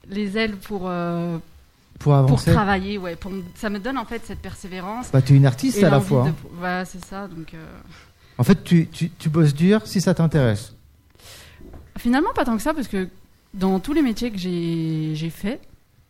[0.09, 0.83] les ailes pour.
[0.85, 1.37] Euh,
[1.99, 2.45] pour avancer.
[2.45, 3.15] Pour travailler, ouais.
[3.15, 5.11] Pour, ça me donne, en fait, cette persévérance.
[5.11, 6.27] Bah, t'es une artiste à la fois.
[6.27, 6.35] Hein.
[6.53, 7.27] Voilà, c'est ça.
[7.27, 7.53] Donc.
[8.37, 10.73] En fait, tu, tu, tu bosses dur si ça t'intéresse.
[11.97, 13.07] Finalement, pas tant que ça, parce que
[13.53, 15.59] dans tous les métiers que j'ai fait,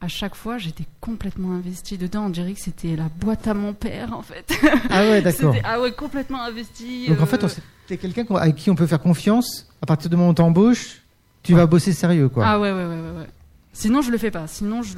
[0.05, 2.25] à chaque fois, j'étais complètement investie dedans.
[2.27, 4.53] On dirait que c'était la boîte à mon père, en fait.
[4.91, 5.55] Ah ouais, d'accord.
[5.63, 7.07] ah ouais, complètement investi.
[7.09, 7.43] Donc en fait,
[7.87, 9.67] c'est quelqu'un avec qui on peut faire confiance.
[9.81, 11.01] À partir du moment où t'embauches,
[11.41, 12.45] tu vas bosser sérieux, quoi.
[12.45, 13.27] Ah ouais, ouais, ouais, ouais.
[13.73, 14.45] Sinon, je le fais pas.
[14.47, 14.93] Sinon, je,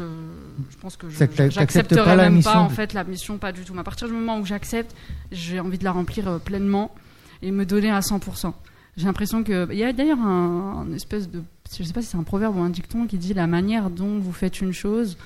[0.69, 3.73] je pense que j'accepterai même la mission pas, en fait, la mission, pas du tout.
[3.73, 4.93] Mais à partir du moment où j'accepte,
[5.31, 6.93] j'ai envie de la remplir euh, pleinement
[7.41, 8.53] et me donner à 100%.
[8.97, 9.71] J'ai l'impression que.
[9.71, 11.43] Il y a d'ailleurs un, espèce de.
[11.71, 13.91] Je ne sais pas si c'est un proverbe ou un dicton qui dit la manière
[13.91, 15.17] dont vous faites une chose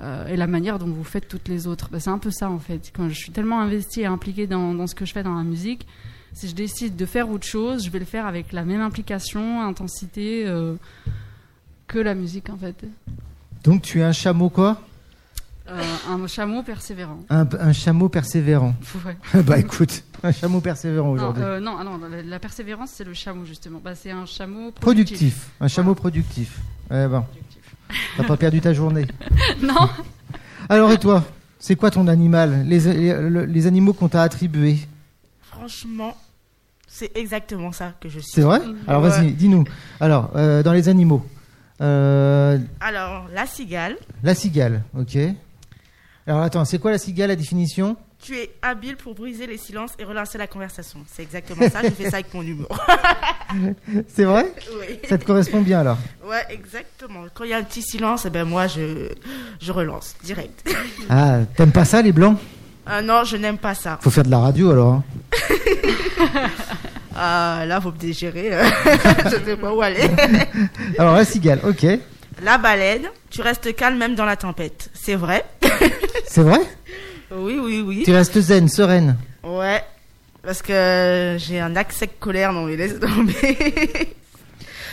[0.00, 1.90] euh, et la manière dont vous faites toutes les autres.
[1.90, 2.90] Bah, c'est un peu ça en fait.
[2.94, 5.86] Quand je suis tellement investie et impliquée dans, ce que je fais dans la musique,
[6.32, 9.60] si je décide de faire autre chose, je vais le faire avec la même implication,
[9.60, 10.76] intensité euh,
[11.88, 12.86] que la musique en fait.
[13.62, 14.80] Donc tu es un chameau quoi?
[15.68, 17.18] Euh, un chameau persévérant.
[17.28, 18.74] Un, chameau persévérant.
[19.34, 21.42] bah écoute, un chameau persévérant aujourd'hui.
[21.42, 23.80] Euh, non, non, la, persévérance c'est le chameau justement.
[23.82, 25.50] Bah, c'est un chameau productif.
[25.60, 26.60] Un chameau productif.
[26.90, 27.24] Eh ben,
[28.16, 29.06] t'as pas perdu ta journée.
[29.62, 29.88] non.
[30.68, 31.24] Alors et toi,
[31.58, 32.80] c'est quoi ton animal les,
[33.46, 34.78] les, animaux qu'on t'a attribués?
[35.42, 36.16] Franchement,
[36.86, 38.32] c'est exactement ça que je suis.
[38.32, 38.60] C'est vrai?
[38.86, 39.64] Alors vas-y, dis-nous.
[39.98, 41.26] Alors, euh, dans les animaux.
[41.80, 43.96] Alors, la cigale.
[44.22, 45.18] La cigale, ok.
[46.28, 47.96] Alors attends, c'est quoi la cigale, la définition?
[48.20, 50.98] Tu es habile pour briser les silences et relancer la conversation.
[51.06, 52.66] C'est exactement ça, je fais ça avec mon humour.
[54.08, 54.52] c'est vrai?
[54.80, 54.98] Oui.
[55.08, 55.98] Ça te correspond bien alors?
[56.28, 57.20] Ouais, exactement.
[57.32, 59.08] Quand il y a un petit silence, eh ben moi je,
[59.60, 60.68] je relance direct.
[61.08, 62.36] Ah, t'aimes pas ça les blancs?
[62.84, 64.00] Ah Non, je n'aime pas ça.
[64.02, 64.94] Faut faire de la radio alors.
[64.94, 65.04] Hein.
[67.14, 68.50] ah, là, faut me dégérer.
[69.26, 70.10] je sais pas où aller.
[70.98, 71.86] alors la cigale, ok.
[72.42, 74.90] La baleine, tu restes calme même dans la tempête.
[74.92, 75.44] C'est vrai.
[76.26, 76.60] C'est vrai?
[77.30, 78.02] Oui, oui, oui.
[78.04, 79.16] Tu restes zen, sereine.
[79.42, 79.82] Ouais,
[80.42, 83.36] parce que j'ai un accès de colère, non mais laisse tomber.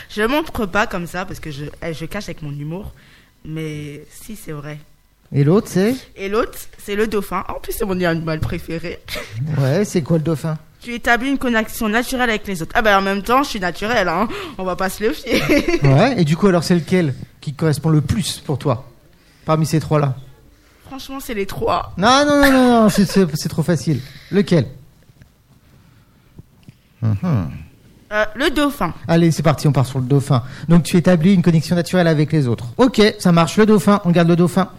[0.09, 2.93] je montre pas comme ça parce que je, eh, je cache avec mon humour,
[3.45, 4.79] mais si c'est vrai.
[5.31, 5.95] Et l'autre c'est?
[6.15, 7.43] Et l'autre c'est le dauphin.
[7.49, 8.99] En plus c'est mon animal préféré.
[9.59, 10.57] Ouais, c'est quoi le dauphin?
[10.83, 12.73] Tu établis une connexion naturelle avec les autres.
[12.75, 14.27] Ah ben en même temps je suis naturelle, hein.
[14.57, 15.41] On va pas se le fier.
[15.83, 18.85] ouais, et du coup alors c'est lequel qui correspond le plus pour toi
[19.45, 20.15] parmi ces trois là
[20.85, 21.93] Franchement, c'est les trois.
[21.97, 23.99] Non, non, non, non, non c'est trop facile.
[24.29, 24.67] Lequel?
[27.03, 28.93] Euh, Le dauphin.
[29.07, 30.43] Allez, c'est parti, on part sur le dauphin.
[30.69, 32.65] Donc tu établis une connexion naturelle avec les autres.
[32.77, 34.69] Ok, ça marche, le dauphin, on garde le dauphin.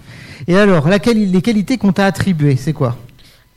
[0.47, 2.97] Et alors, laquelle, les qualités qu'on t'a attribuées, c'est quoi?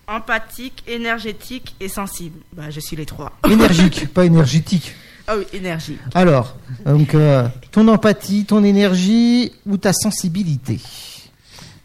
[0.08, 2.40] Empathique, énergétique et sensible.
[2.54, 3.34] Bah, je suis les trois.
[3.50, 4.96] Énergique, pas énergétique.
[5.28, 5.98] Ah oui, énergie.
[6.14, 6.56] Alors,
[6.86, 10.80] donc, euh, ton empathie, ton énergie ou ta sensibilité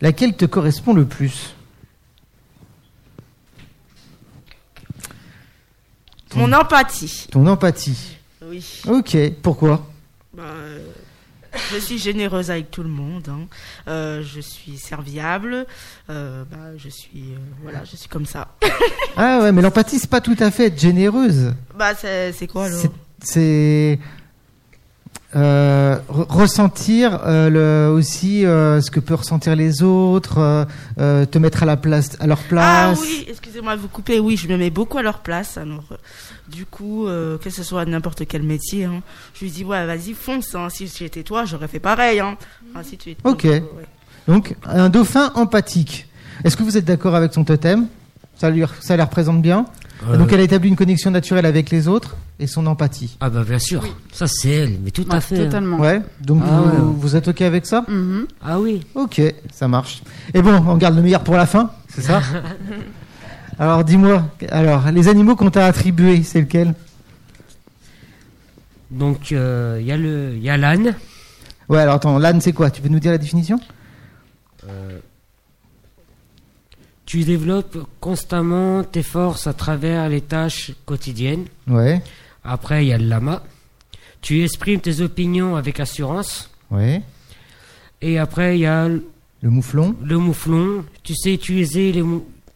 [0.00, 1.54] Laquelle te correspond le plus?
[6.34, 7.26] Mon empathie.
[7.30, 8.16] Ton empathie.
[8.44, 8.64] Oui.
[8.86, 9.86] Ok, pourquoi?
[10.34, 10.42] Bah,
[11.72, 13.28] Je suis généreuse avec tout le monde.
[13.28, 13.46] Hein.
[13.88, 15.66] Euh, je suis serviable.
[16.10, 18.48] Euh, bah, je suis euh, voilà, je suis comme ça.
[19.16, 21.54] ah ouais, mais l'empathie c'est pas tout à fait être généreuse.
[21.76, 22.82] Bah c'est quoi alors?
[23.22, 23.98] C'est
[25.34, 32.26] ressentir le, aussi ce que peuvent ressentir les autres, te mettre à la place, à
[32.26, 32.98] leur ah place.
[33.00, 34.20] Ah oui, excusez-moi de vous couper.
[34.20, 35.56] Oui, je me mets beaucoup à leur place.
[35.56, 35.84] Alors,
[36.52, 39.02] du coup, que ce soit n'importe quel métier, hein,
[39.34, 40.54] je lui dis ouais, vas-y, fonce.
[40.54, 40.68] Hein.
[40.70, 42.20] Si j'étais toi, j'aurais fait pareil.
[42.20, 42.36] Hein.
[42.74, 43.18] Ainsi de suite.
[43.24, 43.46] Ok.
[44.28, 46.06] Donc, un dauphin empathique.
[46.44, 47.86] Est-ce que vous êtes d'accord avec son totem?
[48.36, 49.66] Ça, lui, ça les représente bien?
[50.16, 53.16] Donc, elle a établi une connexion naturelle avec les autres et son empathie.
[53.20, 55.36] Ah bah bien sûr, ça c'est elle, mais tout à fait.
[55.36, 55.78] Totalement.
[55.78, 57.84] Ouais, donc ah vous, vous, êtes ok avec ça?
[57.88, 58.24] Mm-hmm.
[58.42, 58.84] Ah oui.
[58.96, 59.20] Ok,
[59.52, 60.02] ça marche.
[60.34, 62.20] Et bon, on garde le meilleur pour la fin, c'est ça?
[63.62, 66.74] Alors dis-moi, alors les animaux qu'on t'a attribués, c'est lequel?
[68.90, 70.96] Donc il euh, y a le, il y a l'âne.
[71.68, 72.72] Ouais, alors attends, l'âne c'est quoi?
[72.72, 73.60] Tu peux nous dire la définition?
[74.68, 74.98] Euh,
[77.06, 81.44] Tu développes constamment tes forces à travers les tâches quotidiennes.
[81.68, 82.02] Ouais.
[82.42, 83.44] Après, il y a le lama.
[84.22, 86.50] Tu exprimes tes opinions avec assurance.
[86.72, 87.00] Oui.
[88.00, 89.94] Et après, il y a le mouflon.
[90.02, 90.84] Le mouflon.
[91.04, 92.02] Tu sais utiliser les,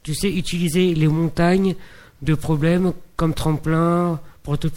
[0.06, 1.74] tu sais utiliser les montagnes
[2.22, 4.68] de problèmes comme tremplin pour te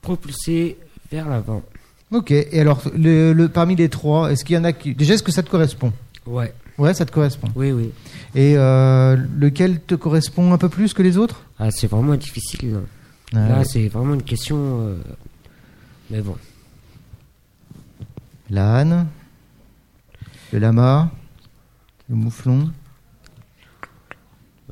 [0.00, 0.76] propulser
[1.08, 1.62] vers l'avant.
[2.10, 2.32] Ok.
[2.32, 4.92] Et alors, le, parmi les trois, est-ce qu'il y en a qui.
[4.92, 5.92] Déjà, est-ce que ça te correspond?
[6.26, 6.52] Ouais.
[6.78, 7.46] Ouais, ça te correspond.
[7.54, 7.92] Oui, oui.
[8.34, 11.42] Et euh, lequel te correspond un peu plus que les autres?
[11.60, 12.80] Ah, c'est vraiment difficile.
[13.32, 14.56] Ah Là, c'est vraiment une question.
[14.58, 14.96] Euh,
[16.10, 16.36] mais bon.
[18.50, 19.06] L'âne,
[20.52, 21.12] le lama,
[22.10, 22.72] le mouflon.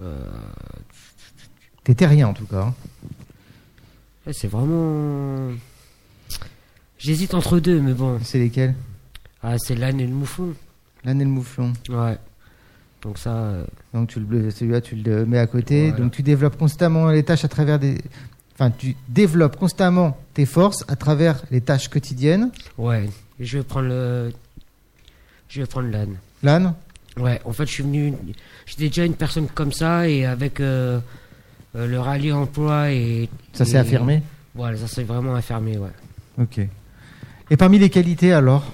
[0.02, 0.18] Euh...
[1.84, 2.72] T'es terrien en tout cas.
[4.26, 4.32] Hein.
[4.32, 5.50] c'est vraiment.
[6.98, 8.18] J'hésite entre deux, mais bon.
[8.22, 8.74] C'est lesquels?
[9.42, 10.54] Ah, c'est l'âne et le mouflon.
[11.04, 11.72] L'âne et le mouflon.
[11.88, 12.18] Ouais.
[13.02, 13.30] Donc ça.
[13.30, 15.92] Euh, Donc tu le, celui-là, tu le mets à côté.
[15.92, 17.98] Donc tu développes constamment les tâches à travers des,
[18.54, 22.50] enfin, tu développes constamment tes forces à travers les tâches quotidiennes.
[22.76, 24.32] Ouais, je vais prendre le,
[25.48, 26.16] je vais prendre l'âne.
[26.42, 26.74] L'âne?
[27.18, 28.14] Ouais, en fait, je suis venu,
[28.66, 31.00] j'étais déjà une personne comme ça et avec euh,
[31.76, 33.28] euh, le rallye emploi et.
[33.52, 34.22] Ça s'est affirmé.
[34.54, 35.90] Voilà, ça s'est vraiment affirmé, ouais.
[36.38, 36.60] Ok.
[37.50, 38.72] Et parmi les qualités alors,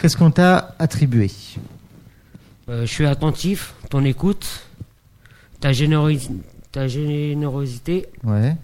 [0.00, 1.30] qu'est-ce qu'on t'a attribué?
[2.68, 4.66] Euh, Je suis attentif, ton écoute,
[5.60, 6.34] ta générosité
[6.74, 8.56] ta générosité ouais.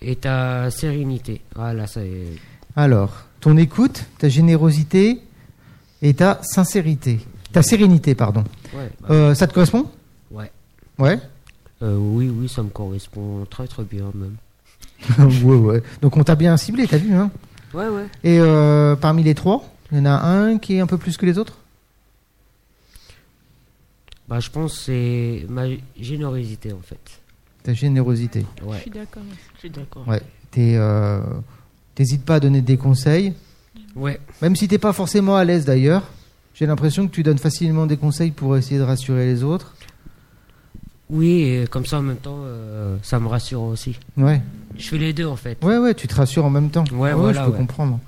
[0.00, 1.42] et ta sérénité.
[1.54, 2.38] Voilà, ça est...
[2.74, 5.20] Alors, ton écoute, ta générosité
[6.04, 7.18] et ta sincérité.
[7.52, 8.44] Ta sérénité, pardon.
[8.74, 9.90] Ouais, bah euh, ça te correspond?
[10.30, 10.52] Ouais.
[10.98, 11.18] Ouais
[11.82, 14.36] euh, Oui, oui, ça me correspond très très bien même.
[15.42, 15.82] ouais, ouais.
[16.00, 17.30] Donc on t'a bien ciblé, t'as vu, hein?
[17.72, 18.06] Ouais, ouais.
[18.22, 21.16] Et euh, parmi les trois, il y en a un qui est un peu plus
[21.16, 21.58] que les autres?
[24.28, 25.64] Bah, je pense que c'est ma
[25.98, 27.20] générosité en fait
[27.64, 28.44] ta générosité.
[28.70, 29.22] Je suis d'accord.
[29.54, 30.06] Je suis d'accord.
[30.06, 30.22] Ouais.
[30.56, 31.20] Euh,
[31.96, 33.32] t'hésites pas à donner des conseils?
[33.96, 34.20] Ouais.
[34.42, 36.02] Même si t'es pas forcément à l'aise d'ailleurs.
[36.54, 39.74] J'ai l'impression que tu donnes facilement des conseils pour essayer de rassurer les autres.
[41.10, 43.98] Oui, et comme ça en même temps, euh, ça me rassure aussi.
[44.16, 44.40] Ouais.
[44.78, 45.62] Je fais les deux en fait.
[45.62, 46.84] Ouais, ouais, tu te rassures en même temps.
[46.92, 47.98] Ouais, voilà, je peux comprendre.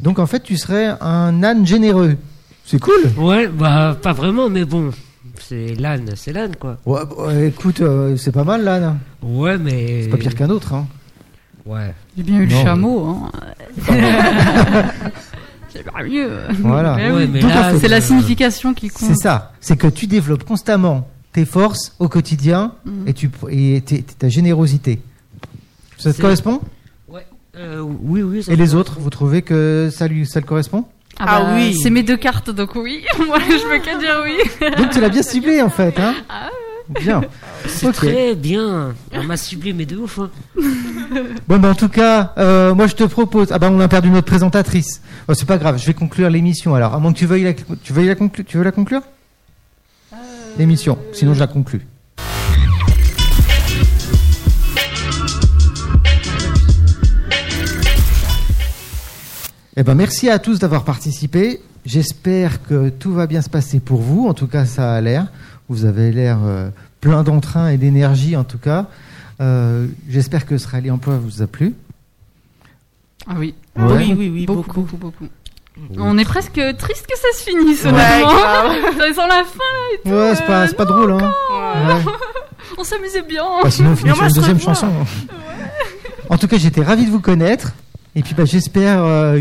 [0.00, 2.16] Donc en fait, tu serais un âne généreux.
[2.64, 3.10] C'est cool.
[3.16, 4.92] Ouais, bah pas vraiment, mais bon
[5.40, 6.76] c'est l'âne, c'est l'âne quoi.
[6.84, 8.98] Ouais, bah, écoute, euh, c'est pas mal l'âne.
[9.22, 10.02] Ouais, mais.
[10.02, 10.86] C'est pas pire qu'un autre, hein.
[11.66, 11.94] Ouais.
[12.16, 13.30] J'ai bien eu le chameau, hein.
[15.68, 16.30] c'est pas mieux.
[16.60, 16.96] Voilà.
[17.78, 19.08] c'est la signification qui compte.
[19.08, 19.52] C'est ça.
[19.60, 23.08] C'est que tu développes constamment tes forces au quotidien mhm.
[23.08, 23.82] et, tu, et
[24.18, 25.00] ta générosité.
[25.98, 26.60] Ça te correspond
[27.08, 27.26] Ouais.
[27.56, 28.44] Euh, oui, oui.
[28.48, 30.84] et les autres, vous trouvez que ça, lui, ça le correspond
[31.20, 31.76] ah, ah, bah, oui.
[31.82, 33.04] C'est mes deux cartes, donc oui.
[33.26, 34.36] Moi, je peux qu'à dire oui.
[34.76, 36.48] donc tu l'as bien ciblé en fait, hein ah
[36.88, 37.22] Bien.
[37.66, 38.94] C'est très bien.
[39.12, 39.34] On m'a
[39.74, 40.18] mes deux ouf.
[40.18, 40.30] Hein.
[41.46, 43.48] Bon, bah, en tout cas, euh, moi je te propose.
[43.50, 45.02] Ah bah on a perdu notre présentatrice.
[45.28, 46.94] Oh, c'est pas grave, je vais conclure l'émission alors.
[46.94, 48.44] À moins que tu veuilles la, tu veuilles la conclure.
[48.46, 49.02] Tu veux la conclure?
[50.12, 50.16] Euh,
[50.58, 50.98] L'émission.
[51.12, 51.86] Sinon je la conclue.
[59.80, 61.60] Eh ben, merci à tous d'avoir participé.
[61.86, 64.26] J'espère que tout va bien se passer pour vous.
[64.26, 65.28] En tout cas, ça a l'air.
[65.68, 68.86] Vous avez l'air euh, plein d'entrain et d'énergie, en tout cas.
[69.40, 71.74] Euh, j'espère que ce rallye emploi vous a plu.
[73.26, 73.54] Ah oui.
[73.76, 75.28] Oui, oui, oui, beaucoup, beaucoup, beaucoup.
[75.96, 80.10] On est presque triste que ça se finisse, ouais, ça sent la fin et tout.
[80.10, 81.32] Ouais, c'est pas, pas drôle, hein.
[82.78, 83.44] On s'amusait bien.
[83.62, 84.88] Bah, sinon, on finit sur une deuxième chanson.
[86.28, 87.72] En tout cas, j'étais ravi de vous connaître.
[88.18, 89.40] Et puis bah, j'espère, euh,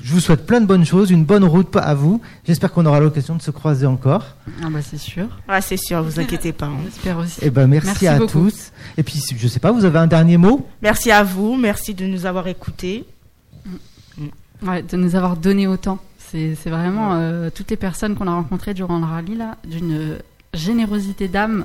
[0.00, 2.20] je vous souhaite plein de bonnes choses, une bonne route à vous.
[2.46, 4.36] J'espère qu'on aura l'occasion de se croiser encore.
[4.62, 5.26] Ah bah c'est sûr.
[5.48, 6.66] Ah c'est sûr, vous inquiétez pas.
[6.66, 6.78] Hein.
[6.84, 7.40] J'espère aussi.
[7.40, 8.70] Et eh ben merci, à tous.
[8.96, 10.68] Et puis je sais pas, vous avez un dernier mot?
[10.82, 13.06] Merci à vous, merci de nous avoir écoutés.
[14.16, 14.68] Mm.
[14.68, 15.98] Ouais, de nous avoir donné autant.
[16.30, 20.18] C'est vraiment euh, toutes les personnes qu'on a rencontrées durant le rallye, là, d'une
[20.54, 21.64] générosité d'âme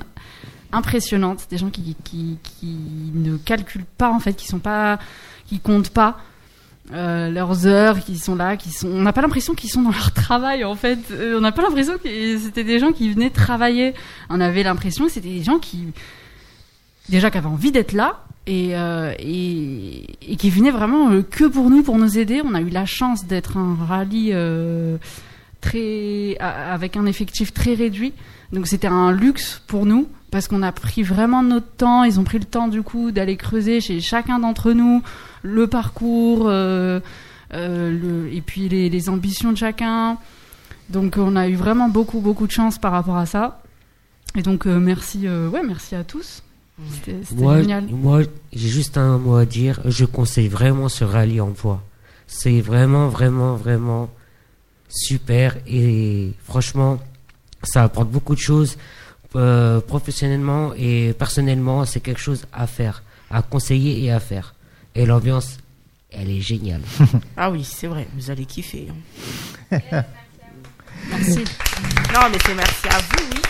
[0.72, 1.46] impressionnante.
[1.50, 2.76] Des gens qui, qui, qui,
[3.14, 4.98] ne calculent pas, en fait, qui sont pas,
[5.46, 6.18] qui comptent pas.
[6.92, 8.88] Euh, leurs heures, qui sont là, qui sont.
[8.88, 10.98] On n'a pas l'impression qu'ils sont dans leur travail en fait.
[11.10, 13.92] Euh, on n'a pas l'impression que c'était des gens qui venaient travailler.
[14.30, 15.88] On avait l'impression que c'était des gens qui
[17.08, 21.44] déjà qui avaient envie d'être là et, euh, et, et, qui venaient vraiment euh, que
[21.44, 22.40] pour nous, pour nous aider.
[22.44, 24.96] On a eu la chance d'être un rallye euh,
[25.60, 28.12] très avec un effectif très réduit,
[28.52, 32.04] donc c'était un luxe pour nous parce qu'on a pris vraiment notre temps.
[32.04, 35.02] Ils ont pris le temps du coup d'aller creuser chez chacun d'entre nous
[35.42, 37.00] le parcours euh,
[37.52, 40.18] le, et puis les, les, ambitions de chacun.
[40.90, 43.62] Donc on a eu vraiment beaucoup beaucoup de chance par rapport à ça.
[44.36, 46.42] Et donc merci ouais merci à tous.
[46.92, 47.86] C'était génial.
[47.86, 48.22] Moi,
[48.52, 49.80] j'ai juste un mot à dire.
[49.84, 51.82] Je conseille vraiment ce rallye emploi.
[52.28, 54.08] C'est vraiment, vraiment, vraiment
[54.88, 55.56] super.
[55.66, 57.00] Et franchement,
[57.62, 58.76] ça apporte beaucoup de choses.
[59.36, 64.54] Euh, professionnellement et personnellement, c'est quelque chose à faire, à conseiller et à faire.
[64.94, 65.58] Et l'ambiance,
[66.10, 66.82] elle est géniale.
[67.36, 68.88] ah oui, c'est vrai, vous allez kiffer.
[68.90, 69.80] Hein.
[71.10, 71.44] merci.
[72.12, 73.40] Non, mais c'est merci à vous, oui.